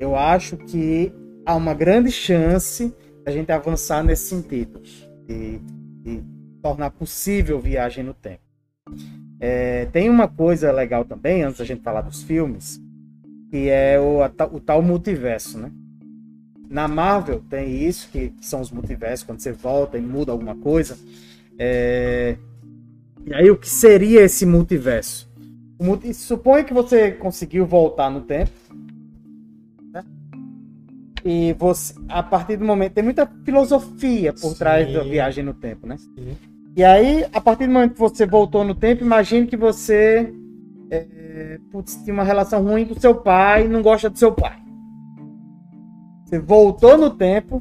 eu 0.00 0.16
acho 0.16 0.56
que 0.56 1.12
há 1.44 1.54
uma 1.54 1.74
grande 1.74 2.10
chance 2.10 2.94
a 3.26 3.30
gente 3.30 3.50
avançar 3.52 4.02
nesse 4.02 4.28
sentido 4.28 4.80
de 5.26 5.60
tornar 6.62 6.90
possível 6.90 7.60
viagem 7.60 8.04
no 8.04 8.14
tempo. 8.14 8.42
É, 9.40 9.86
tem 9.86 10.08
uma 10.08 10.28
coisa 10.28 10.70
legal 10.70 11.04
também, 11.04 11.42
antes 11.42 11.58
da 11.58 11.64
gente 11.64 11.82
falar 11.82 12.02
dos 12.02 12.22
filmes, 12.22 12.80
que 13.50 13.68
é 13.68 13.98
o, 13.98 14.20
o 14.52 14.60
tal 14.60 14.80
multiverso, 14.80 15.58
né? 15.58 15.70
Na 16.70 16.88
Marvel 16.88 17.42
tem 17.50 17.84
isso, 17.84 18.08
que, 18.08 18.32
são 18.40 18.60
os 18.60 18.70
multiversos, 18.70 19.26
quando 19.26 19.40
você 19.40 19.52
volta 19.52 19.98
e 19.98 20.00
muda 20.00 20.32
alguma 20.32 20.54
coisa. 20.54 20.96
É... 21.58 22.36
E 23.26 23.34
aí, 23.34 23.50
o 23.50 23.56
que 23.56 23.68
seria 23.68 24.22
esse 24.22 24.46
multiverso? 24.46 25.30
Suponha 26.14 26.64
que 26.64 26.72
você 26.72 27.10
conseguiu 27.12 27.66
voltar 27.66 28.08
no 28.10 28.22
tempo. 28.22 28.52
E 31.24 31.52
você, 31.52 31.94
a 32.08 32.22
partir 32.22 32.56
do 32.56 32.64
momento, 32.64 32.94
tem 32.94 33.04
muita 33.04 33.26
filosofia 33.44 34.32
por 34.32 34.50
Sim. 34.50 34.58
trás 34.58 34.92
da 34.92 35.02
viagem 35.02 35.44
no 35.44 35.54
tempo, 35.54 35.86
né? 35.86 35.96
Sim. 35.96 36.36
E 36.76 36.82
aí, 36.82 37.24
a 37.32 37.40
partir 37.40 37.66
do 37.66 37.72
momento 37.72 37.92
que 37.92 38.00
você 38.00 38.26
voltou 38.26 38.64
no 38.64 38.74
tempo, 38.74 39.04
imagine 39.04 39.46
que 39.46 39.56
você 39.56 40.32
é, 40.92 41.58
putz, 41.70 41.96
tinha 42.04 42.12
uma 42.12 42.22
relação 42.22 42.62
ruim 42.62 42.84
com 42.84 42.98
seu 43.00 43.14
pai 43.14 43.64
e 43.64 43.68
não 43.68 43.80
gosta 43.80 44.10
do 44.10 44.18
seu 44.18 44.32
pai. 44.32 44.58
Você 46.26 46.38
voltou 46.38 46.98
no 46.98 47.10
tempo 47.10 47.58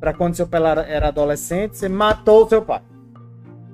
para 0.00 0.12
quando 0.12 0.34
seu 0.34 0.46
pai 0.46 0.60
era 0.88 1.08
adolescente, 1.08 1.76
você 1.76 1.88
matou 1.88 2.44
o 2.44 2.48
seu 2.48 2.60
pai. 2.60 2.82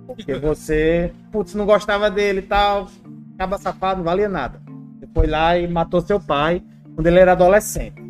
Porque 0.07 0.35
você, 0.37 1.13
putz, 1.33 1.55
não 1.55 1.65
gostava 1.65 2.11
dele 2.11 2.41
e 2.41 2.43
tal, 2.43 2.89
acaba 3.35 3.57
safado, 3.57 3.99
não 3.99 4.05
valia 4.05 4.29
nada. 4.29 4.61
Você 4.99 5.07
foi 5.15 5.27
lá 5.27 5.57
e 5.57 5.67
matou 5.67 6.03
seu 6.03 6.21
pai 6.21 6.63
quando 6.95 7.07
ele 7.07 7.19
era 7.19 7.33
adolescente. 7.33 8.04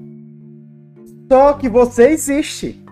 Só 1.30 1.54
que 1.54 1.68
você 1.68 2.08
existe. 2.08 2.84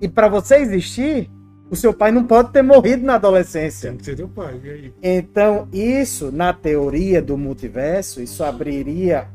E 0.00 0.08
para 0.08 0.28
você 0.28 0.56
existir, 0.56 1.30
o 1.70 1.76
seu 1.76 1.92
pai 1.92 2.10
não 2.10 2.24
pode 2.24 2.52
ter 2.52 2.62
morrido 2.62 3.04
na 3.04 3.14
adolescência. 3.14 3.90
Tem 3.90 3.98
que 3.98 4.04
ser 4.04 4.16
teu 4.16 4.28
pai, 4.28 4.60
e 4.62 4.70
aí? 4.70 4.94
Então, 5.02 5.68
isso, 5.72 6.32
na 6.32 6.52
teoria 6.52 7.20
do 7.20 7.36
multiverso, 7.36 8.22
isso 8.22 8.42
abriria 8.42 9.28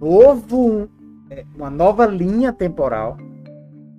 novo, 0.00 0.88
é, 1.28 1.44
uma 1.54 1.70
nova 1.70 2.06
linha 2.06 2.52
temporal 2.52 3.18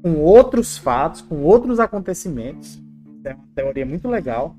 com 0.01 0.15
outros 0.15 0.77
fatos, 0.77 1.21
com 1.21 1.43
outros 1.43 1.79
acontecimentos. 1.79 2.81
É 3.23 3.33
uma 3.33 3.43
teoria 3.53 3.85
muito 3.85 4.07
legal. 4.07 4.55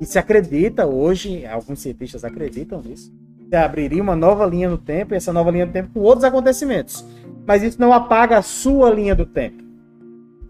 E 0.00 0.04
se 0.04 0.18
acredita 0.18 0.86
hoje, 0.86 1.46
alguns 1.46 1.80
cientistas 1.80 2.24
acreditam 2.24 2.82
nisso, 2.82 3.14
abriria 3.54 4.02
uma 4.02 4.16
nova 4.16 4.46
linha 4.46 4.68
do 4.68 4.78
tempo 4.78 5.14
e 5.14 5.16
essa 5.16 5.32
nova 5.32 5.50
linha 5.50 5.66
do 5.66 5.72
tempo 5.72 5.90
com 5.94 6.00
outros 6.00 6.24
acontecimentos. 6.24 7.04
Mas 7.46 7.62
isso 7.62 7.80
não 7.80 7.92
apaga 7.92 8.38
a 8.38 8.42
sua 8.42 8.90
linha 8.90 9.14
do 9.14 9.26
tempo. 9.26 9.62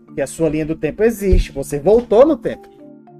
Porque 0.06 0.20
a 0.20 0.26
sua 0.26 0.48
linha 0.48 0.66
do 0.66 0.76
tempo 0.76 1.02
existe, 1.02 1.52
você 1.52 1.78
voltou 1.78 2.26
no 2.26 2.36
tempo. 2.36 2.68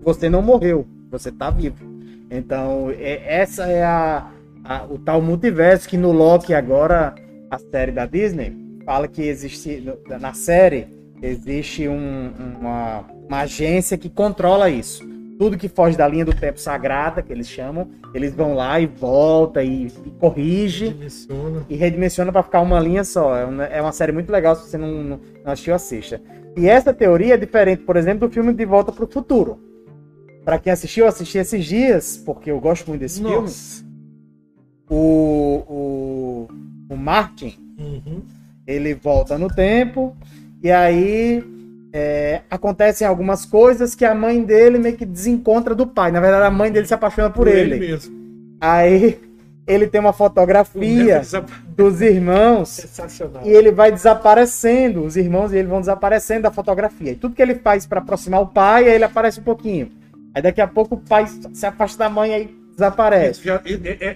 Você 0.02 0.28
não 0.28 0.42
morreu, 0.42 0.86
você 1.10 1.30
está 1.30 1.50
vivo. 1.50 1.84
Então, 2.30 2.90
é, 2.90 3.22
essa 3.40 3.66
é 3.66 3.82
a, 3.84 4.30
a, 4.64 4.84
o 4.84 4.98
tal 4.98 5.20
multiverso 5.20 5.88
que 5.88 5.96
no 5.96 6.12
Loki 6.12 6.54
agora, 6.54 7.14
a 7.50 7.58
série 7.58 7.92
da 7.92 8.06
Disney, 8.06 8.56
fala 8.84 9.08
que 9.08 9.22
existe, 9.22 9.82
na 10.20 10.34
série, 10.34 10.86
existe 11.22 11.88
um, 11.88 12.30
uma, 12.60 13.04
uma 13.28 13.40
agência 13.40 13.96
que 13.96 14.08
controla 14.08 14.68
isso 14.68 15.13
tudo 15.38 15.58
que 15.58 15.68
foge 15.68 15.96
da 15.96 16.06
linha 16.06 16.24
do 16.24 16.34
tempo 16.34 16.60
sagrada, 16.60 17.22
que 17.22 17.32
eles 17.32 17.48
chamam, 17.48 17.88
eles 18.14 18.34
vão 18.34 18.54
lá 18.54 18.78
e 18.80 18.86
volta 18.86 19.62
e, 19.62 19.86
e 19.86 20.10
corrige 20.18 20.86
redimensiona. 20.86 21.66
e 21.68 21.76
redimensiona 21.76 22.32
para 22.32 22.42
ficar 22.42 22.60
uma 22.60 22.78
linha 22.78 23.04
só. 23.04 23.36
É 23.36 23.44
uma, 23.44 23.64
é 23.64 23.80
uma, 23.80 23.92
série 23.92 24.12
muito 24.12 24.30
legal, 24.30 24.54
se 24.54 24.68
você 24.68 24.78
não, 24.78 24.92
não, 24.92 25.20
assistiu, 25.44 25.74
assista. 25.74 26.20
E 26.56 26.68
essa 26.68 26.94
teoria 26.94 27.34
é 27.34 27.36
diferente, 27.36 27.82
por 27.82 27.96
exemplo, 27.96 28.28
do 28.28 28.32
filme 28.32 28.52
De 28.52 28.64
Volta 28.64 28.92
para 28.92 29.04
o 29.04 29.10
Futuro. 29.10 29.58
Para 30.44 30.58
quem 30.58 30.72
assistiu, 30.72 31.04
eu 31.04 31.08
assisti 31.08 31.38
esses 31.38 31.64
dias, 31.64 32.16
porque 32.16 32.50
eu 32.50 32.60
gosto 32.60 32.88
muito 32.88 33.00
desse 33.00 33.20
Nossa. 33.22 33.82
filme. 33.82 33.94
O, 34.88 35.64
o, 35.66 36.48
o 36.90 36.96
Martin, 36.96 37.58
uhum. 37.78 38.22
ele 38.66 38.94
volta 38.94 39.38
no 39.38 39.48
tempo 39.48 40.14
e 40.62 40.70
aí 40.70 41.42
é, 41.96 42.40
acontecem 42.50 43.06
algumas 43.06 43.46
coisas 43.46 43.94
que 43.94 44.04
a 44.04 44.12
mãe 44.12 44.42
dele 44.42 44.78
meio 44.78 44.96
que 44.96 45.06
desencontra 45.06 45.76
do 45.76 45.86
pai. 45.86 46.10
Na 46.10 46.18
verdade, 46.18 46.44
a 46.44 46.50
mãe 46.50 46.72
dele 46.72 46.88
se 46.88 46.94
apaixona 46.94 47.30
por, 47.30 47.46
por 47.46 47.48
ele. 47.48 47.76
ele 47.76 47.86
mesmo. 47.86 48.12
Aí 48.60 49.16
ele 49.64 49.86
tem 49.86 50.00
uma 50.00 50.12
fotografia 50.12 51.22
dos 51.68 52.00
irmãos 52.00 52.84
e 53.44 53.48
ele 53.48 53.70
vai 53.70 53.92
desaparecendo. 53.92 55.04
Os 55.04 55.16
irmãos 55.16 55.52
e 55.52 55.56
ele 55.56 55.68
vão 55.68 55.78
desaparecendo 55.78 56.42
da 56.42 56.50
fotografia. 56.50 57.12
E 57.12 57.14
tudo 57.14 57.36
que 57.36 57.40
ele 57.40 57.54
faz 57.54 57.86
para 57.86 58.00
aproximar 58.00 58.42
o 58.42 58.48
pai, 58.48 58.88
aí 58.88 58.94
ele 58.96 59.04
aparece 59.04 59.38
um 59.38 59.44
pouquinho. 59.44 59.92
Aí 60.34 60.42
daqui 60.42 60.60
a 60.60 60.66
pouco 60.66 60.96
o 60.96 60.98
pai 60.98 61.26
se 61.52 61.64
afasta 61.64 61.98
da 61.98 62.10
mãe 62.10 62.34
aí 62.34 62.63
desaparece. 62.74 63.42
Já, 63.44 63.62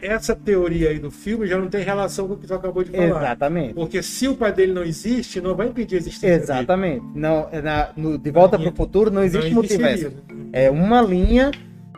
essa 0.02 0.34
teoria 0.34 0.90
aí 0.90 0.98
do 0.98 1.10
filme 1.10 1.46
já 1.46 1.58
não 1.58 1.68
tem 1.68 1.82
relação 1.82 2.26
com 2.26 2.34
o 2.34 2.36
que 2.36 2.46
você 2.46 2.54
acabou 2.54 2.82
de 2.82 2.90
falar. 2.90 3.06
Exatamente. 3.06 3.74
Porque 3.74 4.02
se 4.02 4.28
o 4.28 4.36
pai 4.36 4.52
dele 4.52 4.72
não 4.72 4.82
existe, 4.82 5.40
não 5.40 5.54
vai 5.54 5.68
impedir 5.68 5.96
a 5.96 5.98
existência 5.98 6.42
Exatamente. 6.42 7.00
Dele. 7.00 7.12
Não, 7.14 7.48
é 7.50 7.62
na, 7.62 7.90
no, 7.96 8.18
de 8.18 8.30
volta 8.30 8.58
para 8.58 8.68
o 8.68 8.74
futuro 8.74 9.10
não 9.10 9.22
existe 9.22 9.48
não 9.48 9.54
multiverso. 9.54 10.12
É 10.52 10.70
uma 10.70 11.00
linha. 11.00 11.50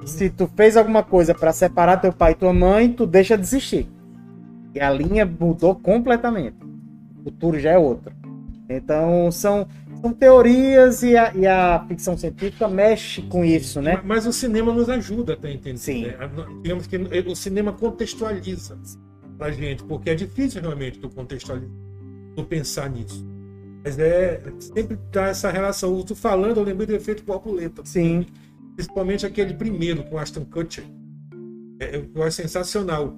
Se 0.04 0.30
tu 0.30 0.50
fez 0.56 0.76
alguma 0.76 1.02
coisa 1.02 1.34
para 1.34 1.52
separar 1.52 1.98
teu 1.98 2.12
pai 2.12 2.32
e 2.32 2.34
tua 2.34 2.52
mãe, 2.52 2.90
tu 2.90 3.06
deixa 3.06 3.36
de 3.36 3.42
existir. 3.42 3.86
E 4.74 4.80
a 4.80 4.90
linha 4.90 5.26
mudou 5.26 5.74
completamente. 5.74 6.56
O 7.20 7.24
futuro 7.24 7.58
já 7.58 7.72
é 7.72 7.78
outro. 7.78 8.12
Então 8.68 9.30
são 9.30 9.66
são 10.00 10.12
teorias 10.12 11.02
e 11.02 11.16
a, 11.16 11.34
e 11.34 11.46
a, 11.46 11.84
ficção 11.86 12.16
científica 12.16 12.68
mexe 12.68 13.22
com 13.22 13.44
isso, 13.44 13.80
né? 13.80 13.96
Mas, 13.96 14.24
mas 14.24 14.26
o 14.26 14.32
cinema 14.32 14.72
nos 14.72 14.88
ajuda 14.88 15.38
a 15.42 15.50
entender. 15.50 15.78
Sim. 15.78 16.06
Né? 16.06 16.16
Digamos 16.62 16.86
que 16.86 16.96
o 16.96 17.36
cinema 17.36 17.72
contextualiza 17.72 18.78
pra 19.36 19.50
gente, 19.50 19.82
porque 19.84 20.10
é 20.10 20.14
difícil 20.14 20.60
realmente 20.60 20.98
tu 20.98 21.08
contextualizar, 21.08 21.70
tu 22.36 22.44
pensar 22.44 22.90
nisso. 22.90 23.26
Mas 23.82 23.98
é 23.98 24.42
sempre 24.58 24.98
dá 25.10 25.28
essa 25.28 25.50
relação. 25.50 26.02
Tu 26.02 26.14
falando, 26.14 26.58
eu 26.58 26.64
lembrei 26.64 26.86
do 26.86 26.94
efeito 26.94 27.24
borboleta. 27.24 27.82
Sim. 27.84 28.26
Principalmente 28.74 29.24
aquele 29.24 29.54
primeiro 29.54 30.04
com 30.04 30.18
Aston 30.18 30.44
Kutcher. 30.44 30.84
É, 31.80 32.02
eu 32.14 32.22
acho 32.22 32.36
sensacional. 32.36 33.16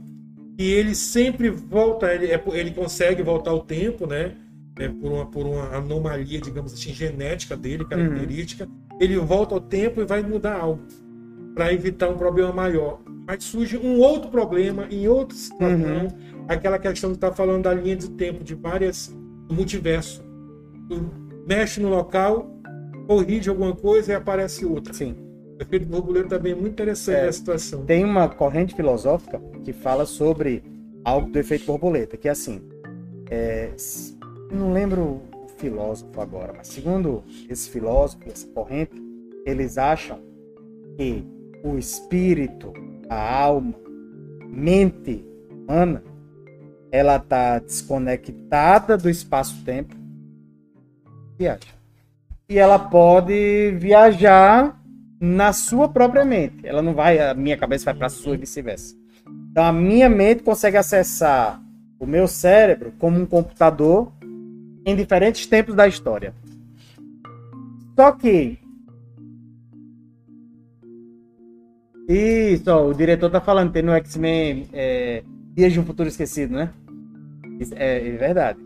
E 0.58 0.70
ele 0.70 0.94
sempre 0.94 1.50
volta, 1.50 2.14
ele, 2.14 2.26
é, 2.26 2.42
ele 2.52 2.70
consegue 2.70 3.22
voltar 3.22 3.50
ao 3.50 3.60
tempo, 3.60 4.06
né? 4.06 4.36
É, 4.78 4.88
por, 4.88 5.12
uma, 5.12 5.26
por 5.26 5.46
uma 5.46 5.76
anomalia, 5.76 6.40
digamos 6.40 6.72
assim, 6.72 6.92
genética 6.92 7.56
dele, 7.56 7.84
característica, 7.84 8.64
uhum. 8.64 8.98
ele 9.00 9.18
volta 9.18 9.54
ao 9.54 9.60
tempo 9.60 10.00
e 10.00 10.04
vai 10.04 10.22
mudar 10.22 10.58
algo 10.58 10.82
para 11.54 11.72
evitar 11.72 12.08
um 12.08 12.16
problema 12.16 12.52
maior. 12.52 13.00
Mas 13.26 13.44
surge 13.44 13.76
um 13.76 14.00
outro 14.00 14.30
problema 14.30 14.86
em 14.90 15.06
outra 15.06 15.36
situação, 15.36 16.04
uhum. 16.04 16.44
aquela 16.48 16.78
questão 16.78 17.10
que 17.10 17.16
está 17.16 17.32
falando 17.32 17.64
da 17.64 17.74
linha 17.74 17.96
de 17.96 18.10
tempo 18.10 18.42
de 18.42 18.54
várias 18.54 19.14
do 19.46 19.54
multiverso. 19.54 20.24
Tu 20.88 21.10
mexe 21.46 21.80
no 21.80 21.88
local, 21.88 22.50
corrige 23.06 23.48
alguma 23.48 23.74
coisa 23.74 24.12
e 24.12 24.14
aparece 24.14 24.64
outra. 24.64 24.92
Sim. 24.92 25.16
O 25.58 25.62
efeito 25.62 25.86
borboleta 25.86 26.30
também 26.30 26.52
é 26.52 26.54
muito 26.54 26.72
interessante 26.72 27.28
é, 27.28 27.32
situação. 27.32 27.84
Tem 27.84 28.04
uma 28.04 28.28
corrente 28.28 28.74
filosófica 28.74 29.40
que 29.62 29.72
fala 29.72 30.04
sobre 30.04 30.62
algo 31.04 31.30
do 31.30 31.38
efeito 31.38 31.66
borboleta, 31.66 32.16
que 32.16 32.26
é 32.26 32.30
assim. 32.32 32.60
É, 33.30 33.72
não 34.56 34.72
lembro 34.72 35.22
o 35.34 35.48
filósofo 35.56 36.20
agora, 36.20 36.52
mas 36.56 36.68
segundo 36.68 37.24
esse 37.48 37.70
filósofo, 37.70 38.22
essa 38.28 38.46
corrente, 38.48 38.92
eles 39.46 39.78
acham 39.78 40.20
que 40.96 41.24
o 41.64 41.78
espírito, 41.78 42.72
a 43.08 43.42
alma, 43.42 43.74
mente 44.46 45.24
humana, 45.50 46.02
ela 46.90 47.16
está 47.16 47.58
desconectada 47.58 48.98
do 48.98 49.08
espaço-tempo. 49.08 49.96
Viaja. 51.38 51.60
E 52.48 52.58
ela 52.58 52.78
pode 52.78 53.72
viajar 53.78 54.78
na 55.18 55.52
sua 55.52 55.88
própria 55.88 56.24
mente. 56.24 56.66
Ela 56.66 56.82
não 56.82 56.92
vai, 56.92 57.18
a 57.18 57.32
minha 57.32 57.56
cabeça 57.56 57.86
vai 57.86 57.94
para 57.94 58.08
a 58.08 58.10
sua 58.10 58.34
e 58.34 58.38
vice-versa. 58.38 58.94
Então 59.50 59.64
a 59.64 59.72
minha 59.72 60.08
mente 60.08 60.42
consegue 60.42 60.76
acessar 60.76 61.62
o 61.98 62.06
meu 62.06 62.26
cérebro 62.26 62.92
como 62.98 63.20
um 63.20 63.24
computador 63.24 64.12
em 64.84 64.96
diferentes 64.96 65.46
tempos 65.46 65.74
da 65.74 65.86
história. 65.86 66.34
Só 67.96 68.12
que. 68.12 68.58
Isso, 72.08 72.70
ó, 72.70 72.88
o 72.88 72.94
diretor 72.94 73.30
tá 73.30 73.40
falando, 73.40 73.72
tem 73.72 73.82
no 73.82 73.92
X-Men 73.92 74.68
é, 74.72 75.22
Dias 75.54 75.72
de 75.72 75.80
um 75.80 75.84
Futuro 75.84 76.08
Esquecido, 76.08 76.54
né? 76.54 76.72
É, 77.76 78.08
é 78.08 78.16
verdade. 78.16 78.58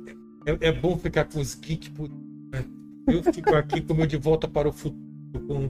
É, 0.46 0.68
é, 0.68 0.72
bom 0.72 0.96
ficar 0.96 1.24
com 1.24 1.40
os 1.40 1.55
geeks. 1.55 1.92
Né? 2.52 2.64
Eu 3.09 3.22
fico 3.33 3.55
aqui 3.55 3.81
como 3.81 4.07
de 4.07 4.16
volta 4.16 4.48
para 4.48 4.68
o 4.68 4.72
futuro. 4.72 5.05
Com... 5.46 5.68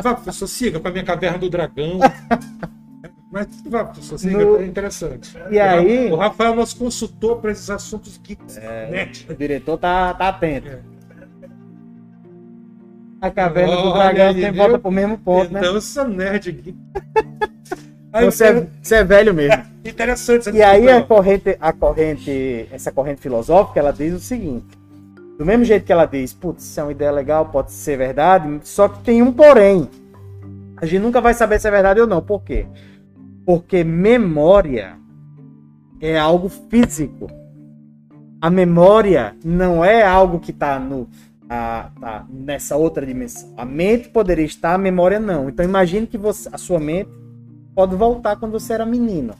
Vá, 0.00 0.14
professor, 0.14 0.46
siga 0.46 0.78
com 0.78 0.86
a 0.86 0.90
minha 0.90 1.04
caverna 1.04 1.38
do 1.38 1.50
dragão. 1.50 1.98
Mas 3.32 3.48
siga, 4.18 4.44
no... 4.44 4.60
é 4.60 4.66
interessante. 4.66 5.34
E 5.50 5.58
aí... 5.58 6.12
O 6.12 6.16
Rafael 6.16 6.52
é 6.52 6.56
nosso 6.56 6.76
consultor 6.76 7.40
para 7.40 7.50
esses 7.50 7.70
assuntos 7.70 8.20
geeks. 8.22 8.58
É. 8.58 9.10
O 9.26 9.34
diretor 9.34 9.78
tá, 9.78 10.12
tá 10.12 10.28
atento. 10.28 10.68
É. 10.68 10.80
A 13.22 13.30
caverna 13.30 13.78
oh, 13.78 13.82
do 13.84 13.92
dragão 13.94 14.34
tem 14.34 14.52
volta 14.52 14.78
pro 14.78 14.90
mesmo 14.90 15.16
ponto, 15.16 15.46
então, 15.46 15.62
né? 15.62 15.68
Então, 15.68 15.80
sou 15.80 16.06
nerd 16.06 16.50
aqui. 16.50 16.76
Aí, 18.12 18.24
você, 18.30 18.46
é, 18.46 18.66
você 18.82 18.96
é 18.96 19.04
velho 19.04 19.32
mesmo. 19.32 19.64
interessante. 19.82 20.50
E 20.50 20.62
aí 20.62 20.90
a 20.90 21.02
corrente, 21.02 21.56
a 21.58 21.72
corrente, 21.72 22.68
essa 22.70 22.92
corrente 22.92 23.20
filosófica, 23.20 23.78
ela 23.78 23.92
diz 23.92 24.12
o 24.12 24.18
seguinte: 24.18 24.66
do 25.38 25.46
mesmo 25.46 25.64
jeito 25.64 25.86
que 25.86 25.92
ela 25.92 26.04
diz, 26.04 26.34
putz, 26.34 26.64
isso 26.64 26.80
é 26.80 26.82
uma 26.82 26.92
ideia 26.92 27.12
legal, 27.12 27.46
pode 27.46 27.72
ser 27.72 27.96
verdade, 27.96 28.58
só 28.64 28.88
que 28.88 28.98
tem 29.04 29.22
um 29.22 29.32
porém. 29.32 29.88
A 30.76 30.84
gente 30.84 31.00
nunca 31.00 31.20
vai 31.20 31.32
saber 31.32 31.60
se 31.60 31.68
é 31.68 31.70
verdade 31.70 32.00
ou 32.00 32.08
não. 32.08 32.20
Por 32.20 32.42
quê? 32.42 32.66
Porque 33.44 33.82
memória 33.82 34.96
é 36.00 36.18
algo 36.18 36.48
físico. 36.48 37.28
A 38.40 38.50
memória 38.50 39.36
não 39.44 39.84
é 39.84 40.02
algo 40.02 40.40
que 40.40 40.50
está 40.50 40.80
a, 41.48 41.90
tá 42.00 42.26
nessa 42.28 42.76
outra 42.76 43.04
dimensão. 43.04 43.52
A 43.56 43.64
mente 43.64 44.08
poderia 44.08 44.44
estar, 44.44 44.74
a 44.74 44.78
memória 44.78 45.20
não. 45.20 45.48
Então 45.48 45.64
imagine 45.64 46.06
que 46.06 46.18
você, 46.18 46.48
a 46.52 46.58
sua 46.58 46.80
mente 46.80 47.10
pode 47.74 47.94
voltar 47.96 48.36
quando 48.36 48.52
você 48.52 48.72
era 48.72 48.86
menino. 48.86 49.34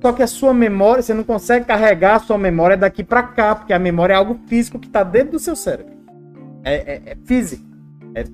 Só 0.00 0.12
que 0.12 0.22
a 0.22 0.26
sua 0.26 0.52
memória, 0.52 1.02
você 1.02 1.14
não 1.14 1.24
consegue 1.24 1.64
carregar 1.64 2.16
a 2.16 2.20
sua 2.20 2.36
memória 2.36 2.76
daqui 2.76 3.02
para 3.02 3.22
cá, 3.22 3.54
porque 3.54 3.72
a 3.72 3.78
memória 3.78 4.14
é 4.14 4.16
algo 4.16 4.38
físico 4.46 4.78
que 4.78 4.86
está 4.86 5.02
dentro 5.02 5.32
do 5.32 5.38
seu 5.38 5.56
cérebro. 5.56 5.94
É, 6.62 6.74
é, 6.74 7.02
é 7.06 7.16
físico. 7.24 7.64
É, 8.14 8.24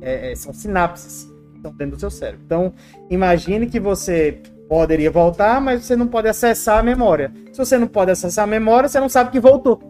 é, 0.00 0.32
é 0.32 0.34
são 0.34 0.52
sinapses 0.52 1.31
estão 1.62 1.72
dentro 1.72 1.96
do 1.96 2.00
seu 2.00 2.10
cérebro. 2.10 2.42
Então, 2.44 2.72
imagine 3.08 3.66
que 3.66 3.78
você 3.78 4.40
poderia 4.68 5.10
voltar, 5.10 5.60
mas 5.60 5.84
você 5.84 5.94
não 5.94 6.08
pode 6.08 6.28
acessar 6.28 6.78
a 6.78 6.82
memória. 6.82 7.32
Se 7.52 7.58
você 7.58 7.78
não 7.78 7.86
pode 7.86 8.10
acessar 8.10 8.44
a 8.44 8.46
memória, 8.46 8.88
você 8.88 8.98
não 8.98 9.08
sabe 9.08 9.30
que 9.30 9.40
voltou. 9.40 9.80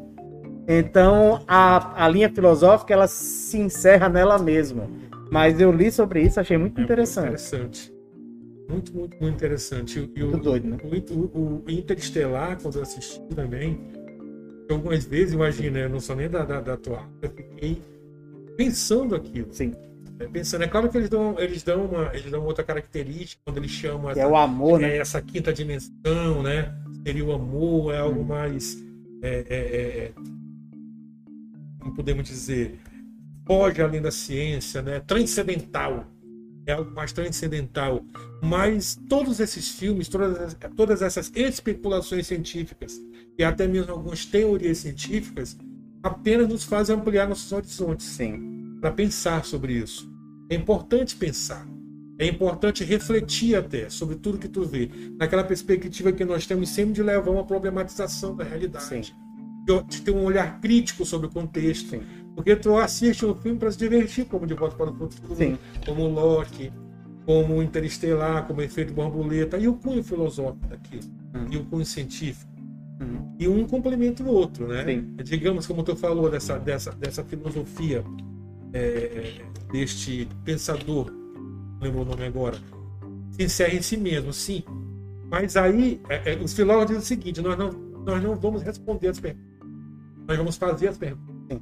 Então, 0.68 1.42
a, 1.48 2.04
a 2.04 2.08
linha 2.08 2.28
filosófica, 2.28 2.92
ela 2.92 3.08
se 3.08 3.58
encerra 3.58 4.08
nela 4.08 4.38
mesma. 4.38 4.88
Mas 5.30 5.60
eu 5.60 5.72
li 5.72 5.90
sobre 5.90 6.22
isso, 6.22 6.38
achei 6.38 6.58
muito 6.58 6.80
é 6.80 6.84
interessante. 6.84 7.28
Muito 7.28 7.40
interessante. 7.40 7.92
Muito, 8.68 8.96
muito, 8.96 9.16
muito 9.20 9.34
interessante. 9.34 10.10
E 10.14 10.22
muito 10.22 10.36
o, 10.36 10.40
doido, 10.40 10.68
né? 10.68 10.76
O, 11.10 11.38
o, 11.38 11.64
Interestelar, 11.68 12.58
quando 12.60 12.76
eu 12.76 12.82
assisti 12.82 13.20
também, 13.34 13.80
algumas 14.70 15.04
vezes, 15.04 15.34
imagina, 15.34 15.78
eu 15.78 15.88
não 15.88 16.00
sou 16.00 16.16
nem 16.16 16.28
da, 16.28 16.44
da, 16.44 16.60
da 16.60 16.76
tua 16.76 17.00
eu 17.20 17.30
fiquei 17.30 17.82
pensando 18.56 19.14
aquilo. 19.14 19.48
Sim 19.52 19.72
pensando, 20.28 20.62
é 20.64 20.68
claro 20.68 20.88
que 20.88 20.96
eles 20.96 21.08
dão, 21.08 21.38
eles 21.38 21.62
dão 21.62 21.84
uma, 21.86 22.10
eles 22.14 22.30
dão 22.30 22.44
outra 22.44 22.64
característica 22.64 23.40
quando 23.44 23.58
eles 23.58 23.70
chamam 23.70 24.12
Que 24.12 24.20
é 24.20 24.26
o 24.26 24.36
amor, 24.36 24.82
é 24.82 24.88
né? 24.88 24.96
essa 24.98 25.20
quinta 25.22 25.52
dimensão, 25.52 26.42
né? 26.42 26.74
Seria 27.06 27.24
o 27.24 27.32
amor, 27.32 27.92
é 27.94 27.98
algo 27.98 28.20
Uhum. 28.20 28.26
mais. 28.26 28.82
É, 29.22 29.46
é, 29.48 29.56
é, 29.56 30.12
como 31.80 31.94
podemos 31.94 32.26
dizer? 32.28 32.78
Foge 33.46 33.82
além 33.82 34.00
da 34.00 34.10
ciência, 34.10 34.82
né? 34.82 35.00
Transcendental. 35.00 36.06
É 36.66 36.72
algo 36.72 36.92
mais 36.92 37.12
transcendental. 37.12 38.04
Mas 38.42 38.96
todos 39.08 39.40
esses 39.40 39.68
filmes, 39.70 40.08
todas, 40.08 40.56
todas 40.76 41.02
essas 41.02 41.32
especulações 41.34 42.26
científicas 42.28 43.00
e 43.36 43.42
até 43.42 43.66
mesmo 43.66 43.90
algumas 43.92 44.24
teorias 44.24 44.78
científicas 44.78 45.56
apenas 46.02 46.48
nos 46.48 46.64
fazem 46.64 46.94
ampliar 46.94 47.28
nossos 47.28 47.50
horizontes 47.52 48.06
Sim. 48.06 48.76
para 48.80 48.92
pensar 48.92 49.44
sobre 49.44 49.72
isso. 49.72 50.11
É 50.52 50.54
importante 50.54 51.16
pensar. 51.16 51.66
É 52.18 52.26
importante 52.26 52.84
refletir 52.84 53.56
até 53.56 53.88
sobre 53.88 54.16
tudo 54.16 54.36
que 54.36 54.46
tu 54.48 54.66
vê. 54.66 54.90
Naquela 55.18 55.42
perspectiva 55.42 56.12
que 56.12 56.26
nós 56.26 56.46
temos 56.46 56.68
sempre 56.68 56.92
de 56.92 57.02
levar 57.02 57.30
uma 57.30 57.42
problematização 57.42 58.36
da 58.36 58.44
realidade. 58.44 58.84
Sim. 58.84 59.00
De, 59.88 60.02
ter 60.02 60.10
um 60.10 60.24
olhar 60.24 60.60
crítico 60.60 61.06
sobre 61.06 61.26
o 61.26 61.30
contexto. 61.30 61.88
Sim. 61.88 62.02
Porque 62.36 62.54
tu 62.54 62.76
assiste 62.76 63.24
um 63.24 63.34
filme 63.34 63.58
para 63.58 63.72
se 63.72 63.78
divertir, 63.78 64.26
como 64.26 64.46
De 64.46 64.52
Volta 64.52 64.76
para 64.76 64.90
o 64.90 64.94
Futuro, 64.94 65.34
Sim. 65.34 65.56
como 65.86 66.06
Loki, 66.06 66.70
como 67.24 67.62
Interestelar, 67.62 68.46
como 68.46 68.60
Efeito 68.60 68.92
Borboleta, 68.92 69.56
e 69.56 69.66
o 69.68 69.74
cunho 69.74 70.04
filosófico 70.04 70.66
daquilo, 70.66 71.04
Hum. 71.34 71.46
e 71.50 71.56
o 71.56 71.64
cunho 71.64 71.86
científico. 71.86 72.52
Uhum. 73.00 73.34
E 73.38 73.48
um 73.48 73.66
complementa 73.66 74.22
o 74.22 74.28
outro, 74.28 74.68
né? 74.68 74.84
Sim. 74.84 75.14
Digamos, 75.24 75.66
como 75.66 75.82
tu 75.82 75.96
falou, 75.96 76.28
dessa, 76.28 76.58
dessa, 76.58 76.92
dessa 76.92 77.24
filosofia 77.24 78.04
é, 78.72 79.32
deste 79.72 80.28
pensador, 80.44 81.10
não 81.10 81.78
lembro 81.80 82.02
o 82.02 82.04
nome 82.04 82.24
agora, 82.24 82.56
se 83.30 83.44
encerra 83.44 83.74
em 83.74 83.82
si 83.82 83.96
mesmo, 83.96 84.32
sim. 84.32 84.62
Mas 85.30 85.56
aí, 85.56 86.00
é, 86.08 86.32
é, 86.32 86.36
os 86.36 86.52
filósofos 86.54 86.86
dizem 86.88 87.02
o 87.02 87.06
seguinte: 87.06 87.40
nós 87.40 87.56
não, 87.58 87.70
nós 88.04 88.22
não 88.22 88.36
vamos 88.36 88.62
responder 88.62 89.08
as 89.08 89.18
perguntas, 89.20 89.46
nós 90.28 90.36
vamos 90.36 90.56
fazer 90.56 90.88
as 90.88 90.98
perguntas. 90.98 91.34
Sim. 91.50 91.60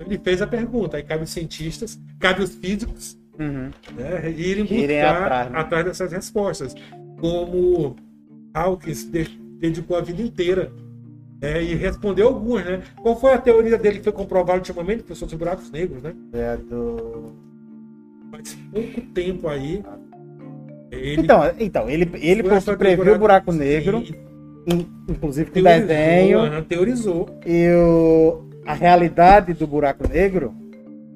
Ele 0.00 0.18
fez 0.18 0.42
a 0.42 0.46
pergunta, 0.46 0.96
aí 0.96 1.02
cabe 1.02 1.24
os 1.24 1.30
cientistas, 1.30 2.00
cabe 2.18 2.42
os 2.42 2.54
físicos 2.54 3.16
Uhum. 3.38 3.70
né, 3.94 4.30
irem 4.36 4.64
buscar 4.64 4.76
Irem 4.82 5.00
atrás, 5.02 5.54
atrás, 5.54 5.84
né? 5.84 5.90
dessas 5.90 6.10
respostas. 6.12 6.74
Como 7.20 7.94
Hawkins 8.52 9.04
de- 9.04 9.28
dedicou 9.60 9.96
a 9.96 10.00
vida 10.00 10.20
inteira 10.22 10.72
né, 11.40 11.62
e 11.62 11.74
respondeu 11.74 12.28
algumas, 12.28 12.64
né? 12.64 12.82
Qual 13.02 13.18
foi 13.18 13.32
a 13.32 13.38
teoria 13.38 13.78
dele 13.78 13.98
que 13.98 14.04
foi 14.04 14.12
comprovada 14.12 14.58
ultimamente? 14.58 15.02
Que 15.02 15.14
são 15.14 15.26
os 15.26 15.34
buracos 15.34 15.70
negros, 15.70 16.02
né? 16.02 16.14
É 16.32 16.56
do... 16.56 17.32
Faz 18.30 18.54
pouco 18.72 19.00
tempo 19.14 19.48
aí. 19.48 19.82
Ele 20.90 21.20
Então, 21.22 21.40
então 21.58 21.88
ele, 21.88 22.10
ele 22.14 22.42
previu 22.42 23.14
o 23.14 23.18
buraco 23.18 23.52
sim, 23.52 23.58
negro, 23.58 24.02
in- 24.66 24.86
inclusive 25.08 25.50
com 25.50 25.62
teorizou, 25.62 25.86
desenho. 25.86 26.38
aham, 26.40 26.62
teorizou. 26.62 27.28
E 27.46 27.68
o, 27.72 28.42
a 28.66 28.74
realidade 28.74 29.52
do 29.54 29.66
buraco 29.66 30.08
negro 30.08 30.54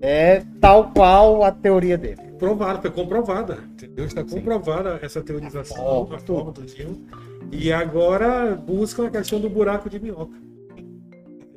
é 0.00 0.42
tal 0.60 0.90
qual 0.90 1.42
a 1.42 1.50
teoria 1.50 1.96
dele. 1.98 2.20
Provada, 2.38 2.80
foi 2.80 2.90
comprovada. 2.90 3.58
Entendeu? 3.72 4.04
Está 4.04 4.22
Sim. 4.26 4.36
comprovada 4.36 4.98
essa 5.02 5.20
teorização, 5.22 5.76
A 5.76 5.80
forma, 5.80 6.16
a 6.16 6.18
forma 6.18 6.52
do. 6.52 6.62
E 7.52 7.70
agora 7.70 8.56
buscam 8.56 9.06
a 9.06 9.10
questão 9.10 9.38
do 9.38 9.48
buraco 9.48 9.90
de 9.90 10.00
minhoca. 10.00 10.40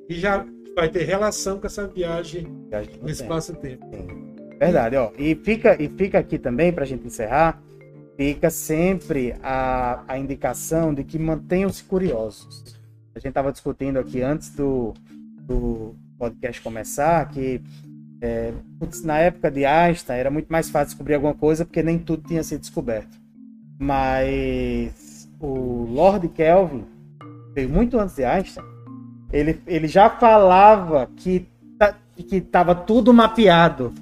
E 0.10 0.16
já 0.16 0.46
vai 0.76 0.90
ter 0.90 1.04
relação 1.04 1.58
com 1.58 1.66
essa 1.66 1.88
viagem 1.88 2.44
no 2.44 2.70
tem. 2.70 3.10
espaço-tempo. 3.10 3.86
Verdade, 4.60 4.98
ó. 4.98 5.12
E 5.18 5.34
fica, 5.36 5.82
e 5.82 5.88
fica 5.88 6.20
aqui 6.20 6.38
também, 6.38 6.72
para 6.72 6.84
a 6.84 6.88
gente 6.88 7.08
encerrar, 7.08 7.62
fica 8.18 8.50
sempre 8.50 9.36
a, 9.42 10.04
a 10.06 10.20
indicação 10.20 10.94
de 10.94 11.04
que 11.04 11.18
mantenham-se 11.18 11.84
curiosos. 11.84 12.78
A 13.16 13.20
gente 13.20 13.30
estava 13.30 13.52
discutindo 13.52 13.98
aqui 13.98 14.22
antes 14.22 14.50
do, 14.50 14.94
do 15.40 15.96
podcast 16.20 16.62
começar 16.62 17.30
que 17.30 17.62
é, 18.22 18.54
putz, 18.80 19.02
na 19.04 19.20
época 19.20 19.52
de 19.52 19.66
Einstein 19.66 20.18
era 20.18 20.32
muito 20.32 20.48
mais 20.48 20.70
fácil 20.70 20.88
descobrir 20.88 21.16
alguma 21.16 21.34
coisa 21.34 21.64
porque 21.64 21.84
nem 21.84 21.98
tudo 21.98 22.28
tinha 22.28 22.44
sido 22.44 22.62
descoberto. 22.62 23.18
Mas 23.80 25.05
o 25.40 25.88
Lord 25.92 26.28
Kelvin 26.30 26.86
veio 27.54 27.70
muito 27.70 28.00
antes 28.00 28.16
de 28.16 28.24
Einstein. 28.26 28.66
Ele, 29.32 29.60
ele 29.68 29.88
já 29.88 30.10
falava 30.10 31.10
que 31.16 31.48
ta- 31.78 31.96
que 32.16 32.38
estava 32.38 32.74
tudo 32.76 33.14
mapeado. 33.14 33.94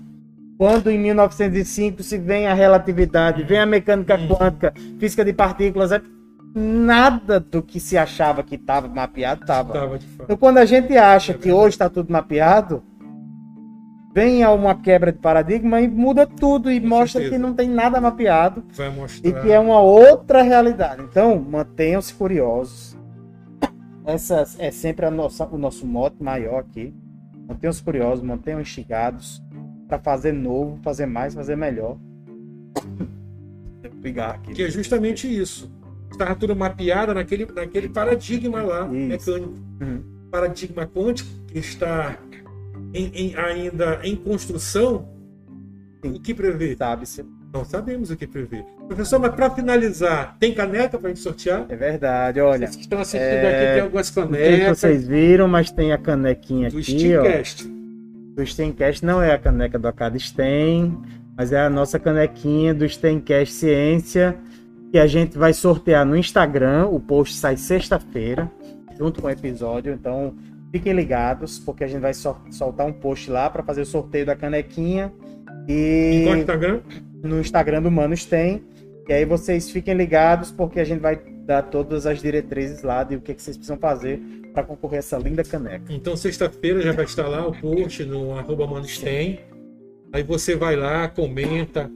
Quando 0.58 0.90
em 0.92 1.00
1905 1.00 2.04
se 2.04 2.18
vem 2.18 2.48
a 2.48 2.54
relatividade, 2.54 3.44
vem 3.44 3.60
a 3.60 3.66
mecânica 3.66 4.18
quântica, 4.18 4.74
física 5.00 5.26
de 5.26 5.34
partículas, 5.34 5.92
é- 5.92 6.02
nada 6.56 7.40
do 7.40 7.62
que 7.64 7.80
se 7.80 7.98
achava 7.98 8.44
que 8.44 8.56
estava 8.56 8.88
mapeado 8.88 9.42
estava. 9.42 9.74
Então, 10.24 10.38
quando 10.38 10.60
a 10.60 10.66
gente 10.66 10.96
acha 10.96 11.32
É 11.32 11.36
que 11.36 11.52
hoje 11.52 11.70
está 11.70 11.90
tudo 11.90 12.12
mapeado, 12.14 12.84
vem 14.14 14.44
a 14.44 14.52
uma 14.52 14.76
quebra 14.76 15.12
de 15.12 15.18
paradigma 15.20 15.82
e 15.82 15.88
muda 15.88 16.26
tudo 16.28 16.72
e 16.72 16.80
Com 16.80 16.88
mostra 16.88 17.22
certeza. 17.22 17.32
que 17.32 17.38
não 17.42 17.54
tem 17.54 17.68
nada 17.70 18.00
mapeado 18.00 18.64
Vai 18.74 18.90
mostrar. 18.90 19.28
e 19.30 19.34
que 19.42 19.52
é 19.52 19.60
uma 19.60 19.80
outra 19.82 20.42
realidade. 20.42 21.02
Então, 21.04 21.40
mantenham-se 21.40 22.14
curiosos. 22.14 22.96
Essa 24.06 24.46
é 24.60 24.70
sempre 24.70 25.06
a 25.06 25.12
nossa, 25.12 25.46
o 25.48 25.58
nosso 25.58 25.86
mote 25.88 26.22
maior 26.22 26.60
aqui. 26.60 26.94
Mantenham-se 27.48 27.82
curiosos, 27.82 28.24
mantenham 28.24 28.62
instigados 28.62 29.42
para 29.88 29.98
fazer 30.00 30.32
novo, 30.34 30.78
fazer 30.84 31.06
mais, 31.06 31.34
fazer 31.34 31.56
melhor. 31.56 31.98
Obrigado 33.98 34.36
aqui. 34.36 34.54
Que 34.54 34.64
é 34.64 34.70
justamente 34.70 35.28
isso. 35.28 35.72
Estava 36.12 36.36
tudo 36.36 36.56
mapeado 36.56 37.14
naquele, 37.14 37.46
naquele 37.54 37.90
paradigma 37.90 38.62
lá, 38.62 38.82
Isso. 38.88 38.94
mecânico. 39.32 39.54
Uhum. 39.82 40.04
Paradigma 40.30 40.86
quântico, 40.86 41.30
que 41.48 41.60
está 41.60 42.18
em- 42.94 43.12
em- 43.14 43.36
ainda 43.36 44.00
em 44.04 44.16
construção. 44.16 45.08
Sim. 46.04 46.12
O 46.16 46.20
que 46.20 46.34
prevê? 46.34 46.76
Sabe-se. 46.76 47.26
Não 47.54 47.64
sabemos 47.64 48.10
o 48.10 48.18
que 48.18 48.26
prevê. 48.26 48.64
Professor, 48.88 49.20
mas 49.20 49.34
para 49.36 49.50
finalizar, 49.52 50.36
tem 50.40 50.54
caneca 50.54 50.98
para 50.98 51.08
a 51.08 51.14
gente 51.14 51.22
sortear? 51.22 51.66
É 51.70 51.76
verdade, 51.76 52.40
olha. 52.42 52.66
Vocês 52.66 52.76
que 52.76 52.82
estão 52.82 53.00
assistindo 53.00 53.22
é, 53.24 53.48
aqui 53.66 53.74
tem 53.74 53.82
algumas 53.82 54.16
Não 54.16 54.24
sei 54.24 54.32
se 54.34 54.50
canecas. 54.52 54.80
vocês 54.80 55.08
viram, 55.08 55.48
mas 55.48 55.72
tem 55.72 55.92
a 55.94 55.98
canequinha 55.98 56.70
do 56.72 56.80
aqui, 56.80 57.16
ó. 57.16 57.22
Steamcast. 57.24 57.68
do 58.36 58.46
Steamcast 58.48 59.06
não 59.06 59.22
é 59.22 59.32
a 59.34 59.38
caneca 59.38 59.78
do 59.78 59.88
Acad 59.88 60.16
Stem, 60.20 60.98
mas 61.38 61.52
é 61.54 61.62
a 61.62 61.70
nossa 61.70 62.00
canequinha 62.00 62.74
do 62.74 62.90
Steamcast 62.90 63.54
Ciência, 63.54 64.36
que 64.92 64.98
a 64.98 65.06
gente 65.06 65.38
vai 65.38 65.54
sortear 65.54 66.04
no 66.06 66.18
Instagram. 66.18 66.88
O 66.88 67.00
post 67.00 67.36
sai 67.36 67.56
sexta-feira, 67.56 68.52
junto 68.98 69.22
com 69.22 69.28
o 69.28 69.30
episódio. 69.30 69.94
Então, 69.94 70.34
fiquem 70.74 70.92
ligados, 70.92 71.60
porque 71.60 71.84
a 71.84 71.88
gente 71.88 72.02
vai 72.02 72.16
sol- 72.16 72.42
soltar 72.50 72.88
um 72.88 72.92
post 72.92 73.30
lá 73.30 73.48
para 73.48 73.62
fazer 73.62 73.82
o 73.82 73.86
sorteio 73.86 74.26
da 74.26 74.36
canequinha. 74.36 75.14
Em 75.70 76.24
qual 76.26 76.36
E 76.36 76.40
Instagram? 76.40 76.82
no 77.24 77.40
Instagram 77.40 77.82
do 77.84 77.92
Manos 77.92 78.26
tem. 78.26 78.64
E 79.08 79.14
aí 79.14 79.24
vocês 79.24 79.70
fiquem 79.70 79.94
ligados, 79.94 80.50
porque 80.52 80.80
a 80.80 80.84
gente 80.84 81.00
vai 81.00 81.20
dar 81.46 81.62
todas 81.62 82.08
as 82.08 82.20
diretrizes 82.22 82.82
lá 82.82 83.04
de 83.04 83.16
o 83.18 83.22
que, 83.22 83.34
que 83.36 83.42
vocês 83.42 83.56
precisam 83.56 83.78
fazer 83.78 84.20
para 84.52 84.64
concorrer 84.64 84.98
a 84.98 85.00
essa 85.00 85.18
linda 85.18 85.44
caneca. 85.44 85.86
Então, 85.94 86.18
sexta-feira 86.18 86.82
já 86.82 86.92
vai 86.92 87.06
estar 87.06 87.28
lá 87.28 87.48
o 87.48 87.54
post 87.54 88.04
no 88.06 88.38
arroba 88.38 88.66
Manostem. 88.66 89.40
Aí 90.12 90.24
você 90.24 90.56
vai 90.56 90.76
lá, 90.76 91.08
comenta, 91.08 91.90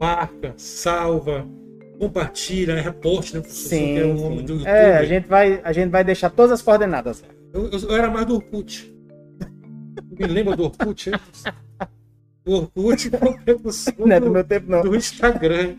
marca, 0.00 0.54
salva, 0.56 1.46
compartilha, 1.98 2.74
né? 2.76 2.90
professor? 2.90 3.44
Sim, 3.44 3.94
Que 3.94 4.00
é 4.00 4.16
sim. 4.16 4.66
É, 4.66 4.96
a 4.96 5.04
gente, 5.04 5.26
vai, 5.28 5.60
a 5.62 5.72
gente 5.72 5.90
vai 5.90 6.02
deixar 6.02 6.30
todas 6.30 6.52
as 6.52 6.62
coordenadas. 6.62 7.22
Eu, 7.64 7.70
eu- 7.70 7.88
eu 7.90 7.96
era 7.96 8.10
mais 8.10 8.26
do 8.26 8.34
Orkut. 8.36 8.94
Me 10.18 10.26
lembra 10.26 10.56
do 10.56 10.64
Orkut? 10.64 11.10
O 12.46 12.52
Orkut 12.54 13.10
Não 13.98 14.10
é 14.12 14.20
do 14.20 14.26
do, 14.26 14.32
meu 14.32 14.44
tempo, 14.44 14.70
não. 14.70 14.82
do 14.82 14.96
Instagram. 14.96 15.76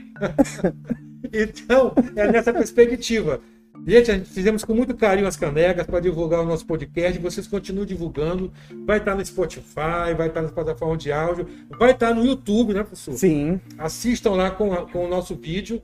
então, 1.34 1.94
é 2.16 2.32
nessa 2.32 2.54
perspectiva. 2.54 3.40
Gente, 3.88 4.12
a 4.12 4.14
gente 4.16 4.30
fizemos 4.30 4.64
com 4.66 4.74
muito 4.74 4.94
carinho 4.96 5.26
as 5.28 5.38
canecas 5.38 5.86
para 5.88 6.00
divulgar 6.02 6.42
o 6.42 6.46
nosso 6.46 6.66
podcast. 6.66 7.18
Vocês 7.20 7.48
continuem 7.48 7.86
divulgando. 7.88 8.52
Vai 8.86 8.98
estar 8.98 9.16
no 9.16 9.26
Spotify, 9.26 10.14
vai 10.18 10.28
estar 10.28 10.42
nas 10.42 10.52
plataformas 10.52 11.02
de 11.02 11.12
áudio, 11.12 11.48
vai 11.80 11.92
estar 11.92 12.14
no 12.14 12.26
YouTube, 12.26 12.74
né, 12.74 12.84
professor? 12.84 13.14
Sim. 13.14 13.60
Assistam 13.78 14.32
lá 14.32 14.52
com, 14.52 14.74
a- 14.74 14.86
com 14.86 15.06
o 15.06 15.08
nosso 15.08 15.34
vídeo. 15.36 15.82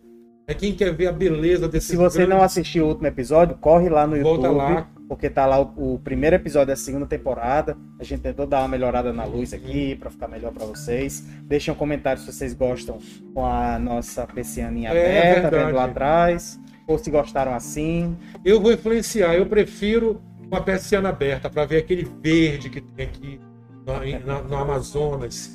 É 0.48 0.54
quem 0.54 0.76
quer 0.76 0.94
ver 0.94 1.08
a 1.08 1.12
beleza 1.12 1.68
desse 1.68 1.88
Se 1.88 1.96
você 1.96 2.28
não 2.28 2.42
assistiu 2.44 2.86
o 2.86 2.90
último 2.90 3.08
episódio, 3.08 3.58
corre 3.58 3.90
lá 3.90 4.06
no 4.06 4.22
Volta 4.22 4.48
YouTube. 4.48 4.58
lá. 4.58 4.88
Porque 5.08 5.30
tá 5.30 5.46
lá 5.46 5.60
o, 5.62 5.96
o 5.96 6.00
primeiro 6.00 6.36
episódio 6.36 6.68
da 6.68 6.76
segunda 6.76 7.06
temporada. 7.06 7.78
A 8.00 8.04
gente 8.04 8.22
tentou 8.22 8.48
dar 8.48 8.62
uma 8.62 8.68
melhorada 8.68 9.14
na 9.14 9.24
luz 9.24 9.54
aqui 9.54 9.96
para 9.96 10.10
ficar 10.10 10.28
melhor 10.28 10.52
para 10.52 10.66
vocês. 10.66 11.24
Deixem 11.44 11.74
um 11.74 11.78
comentário 11.78 12.22
se 12.22 12.32
vocês 12.32 12.54
gostam 12.54 12.98
com 13.34 13.46
a 13.46 13.78
nossa 13.78 14.26
persianinha 14.26 14.90
É 14.92 15.32
aberta, 15.42 15.58
vendo 15.58 15.76
lá 15.76 15.86
atrás. 15.86 16.60
Ou 16.88 16.98
se 16.98 17.10
gostaram 17.12 17.54
assim. 17.54 18.16
Eu 18.44 18.60
vou 18.62 18.72
influenciar. 18.74 19.36
Eu 19.36 19.46
prefiro 19.46 20.22
uma 20.42 20.62
persiana 20.62 21.10
aberta 21.10 21.50
para 21.50 21.66
ver 21.66 21.78
aquele 21.78 22.08
verde 22.22 22.70
que 22.70 22.82
tem 22.82 23.06
aqui 23.08 23.40
no, 23.86 24.26
na- 24.26 24.42
no 24.42 24.56
Amazonas. 24.56 25.52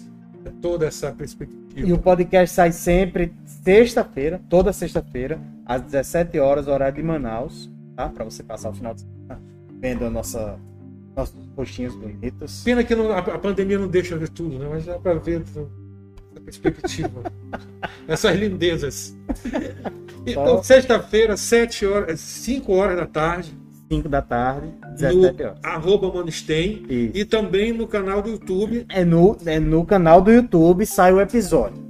toda 0.62 0.86
essa 0.86 1.10
perspectiva. 1.12 1.60
E 1.88 1.92
o 1.92 1.98
podcast 1.98 2.54
sai 2.54 2.72
sempre 2.72 3.32
sexta-feira, 3.44 4.40
toda 4.48 4.72
sexta-feira, 4.72 5.40
às 5.66 5.82
17 5.82 6.38
horas, 6.40 6.66
horário 6.66 6.96
de 6.96 7.02
Manaus, 7.02 7.70
tá? 7.96 8.08
Para 8.08 8.24
você 8.24 8.42
passar 8.42 8.70
o 8.70 8.74
final 8.74 8.94
de 8.94 9.00
semana 9.02 9.42
vendo 9.80 10.04
a 10.04 10.10
nossa 10.10 10.58
nossos 11.16 11.46
postinhos 11.56 11.94
bonitos. 11.94 12.62
Pena 12.64 12.84
que 12.84 12.94
não, 12.94 13.10
a, 13.10 13.18
a, 13.18 13.38
pandemia 13.38 13.78
não 13.78 13.88
deixa 13.88 14.16
ver 14.16 14.28
tudo, 14.28 14.58
né? 14.58 14.66
Mas 14.70 14.86
dá 14.86 14.98
para 14.98 15.14
ver 15.14 15.42
essa 15.42 15.66
perspectiva, 16.44 17.22
essas 18.06 18.36
lindezas. 18.36 19.16
Então, 20.26 20.62
sexta-feira, 20.62 21.34
7 21.34 21.86
horas, 21.86 22.20
5 22.20 22.70
horas 22.74 22.94
da 22.94 23.06
tarde, 23.06 23.56
5 23.90 24.06
da 24.06 24.20
tarde, 24.20 24.68
17 24.96 25.42
horas. 25.42 25.58
Arroba 25.62 26.12
Manstein. 26.12 26.84
E 26.90 27.24
também 27.24 27.72
no 27.72 27.86
canal 27.86 28.20
do 28.20 28.28
YouTube. 28.28 28.84
É 28.90 29.02
no, 29.02 29.34
é 29.46 29.58
no 29.58 29.82
canal 29.82 30.20
do 30.20 30.30
YouTube 30.30 30.84
sai 30.84 31.10
o 31.10 31.22
episódio. 31.22 31.89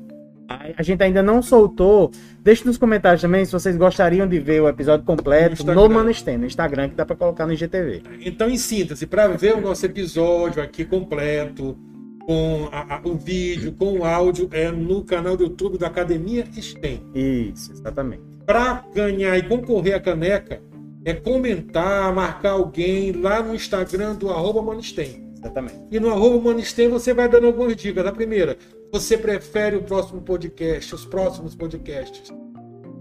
A 0.77 0.83
gente 0.83 1.01
ainda 1.03 1.23
não 1.23 1.41
soltou. 1.41 2.11
Deixe 2.43 2.65
nos 2.67 2.77
comentários 2.77 3.23
também 3.23 3.45
se 3.45 3.53
vocês 3.53 3.77
gostariam 3.77 4.27
de 4.27 4.41
ver 4.41 4.61
o 4.61 4.69
episódio 4.69 5.07
completo 5.07 5.65
no, 5.65 5.75
no 5.75 5.89
Manstein, 5.89 6.39
no 6.39 6.47
Instagram, 6.47 6.89
que 6.89 6.97
dá 6.97 7.07
para 7.07 7.15
colocar 7.15 7.47
no 7.47 7.53
IGTV. 7.53 8.03
Então, 8.21 8.49
em 8.49 8.57
síntese, 8.57 9.07
para 9.07 9.29
ver 9.29 9.55
o 9.55 9.61
nosso 9.61 9.87
episódio 9.87 10.61
aqui 10.61 10.85
completo, 10.85 11.79
com 12.27 12.69
a, 12.73 12.97
a, 12.97 13.01
o 13.05 13.15
vídeo, 13.15 13.73
com 13.73 13.99
o 13.99 14.05
áudio, 14.05 14.49
é 14.51 14.71
no 14.73 15.05
canal 15.05 15.37
do 15.37 15.45
YouTube 15.45 15.79
da 15.79 15.87
Academia 15.87 16.45
STEM. 16.53 17.01
Isso, 17.15 17.73
exatamente. 17.73 18.23
Para 18.45 18.85
ganhar 18.93 19.39
e 19.39 19.43
concorrer 19.43 19.95
à 19.95 20.01
caneca, 20.01 20.61
é 21.05 21.15
comentar, 21.15 22.13
marcar 22.13 22.51
alguém 22.51 23.13
lá 23.13 23.43
no 23.43 23.55
Instagram 23.55 24.17
do 24.17 24.31
arroba 24.31 24.61
Manistem. 24.61 25.30
Exatamente. 25.41 25.81
E 25.91 25.99
no 25.99 26.11
arroba 26.11 26.51
Manistem 26.51 26.89
você 26.89 27.15
vai 27.15 27.29
dando 27.29 27.47
algumas 27.47 27.75
dicas. 27.75 28.07
A 28.07 28.13
primeira, 28.13 28.57
você 28.93 29.17
prefere 29.17 29.77
o 29.77 29.83
próximo 29.83 30.21
podcast, 30.21 30.95
os 30.95 31.05
próximos 31.05 31.55
podcasts, 31.55 32.31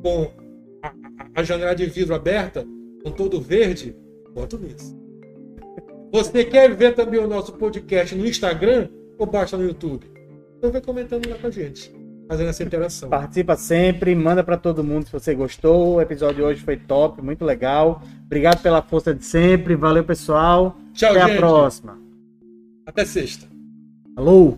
com 0.02 0.32
a, 0.82 0.94
a 1.36 1.44
janela 1.44 1.76
de 1.76 1.86
vidro 1.86 2.16
aberta, 2.16 2.66
com 3.04 3.12
todo 3.12 3.42
verde? 3.42 3.96
Bota 4.34 4.58
nisso. 4.58 4.98
Você 6.12 6.44
quer 6.44 6.74
ver 6.76 6.96
também 6.96 7.20
o 7.20 7.28
nosso 7.28 7.54
podcast 7.54 8.16
no 8.16 8.26
Instagram 8.26 8.90
ou 9.18 9.26
baixa 9.26 9.58
no 9.58 9.64
YouTube? 9.64 10.10
Então 10.58 10.72
vai 10.72 10.82
comentando 10.82 11.30
lá 11.30 11.36
com 11.36 11.48
a 11.48 11.52
gente 11.52 12.00
fazendo 12.30 12.50
essa 12.50 12.64
interação. 12.64 13.10
Participa 13.10 13.56
sempre, 13.56 14.14
manda 14.14 14.44
para 14.44 14.56
todo 14.56 14.84
mundo 14.84 15.06
se 15.06 15.12
você 15.12 15.34
gostou. 15.34 15.96
O 15.96 16.02
episódio 16.02 16.36
de 16.36 16.42
hoje 16.44 16.62
foi 16.62 16.78
top, 16.78 17.24
muito 17.24 17.44
legal. 17.44 18.04
Obrigado 18.24 18.62
pela 18.62 18.84
força 18.84 19.16
de 19.16 19.26
sempre. 19.26 19.76
Valeu, 19.76 20.04
pessoal. 20.04 20.78
Tchau, 20.94 21.10
Até 21.10 21.22
gente. 21.22 21.34
a 21.34 21.38
próxima. 21.38 22.09
Até 22.90 23.06
sexta. 23.06 23.48
Alô. 24.16 24.58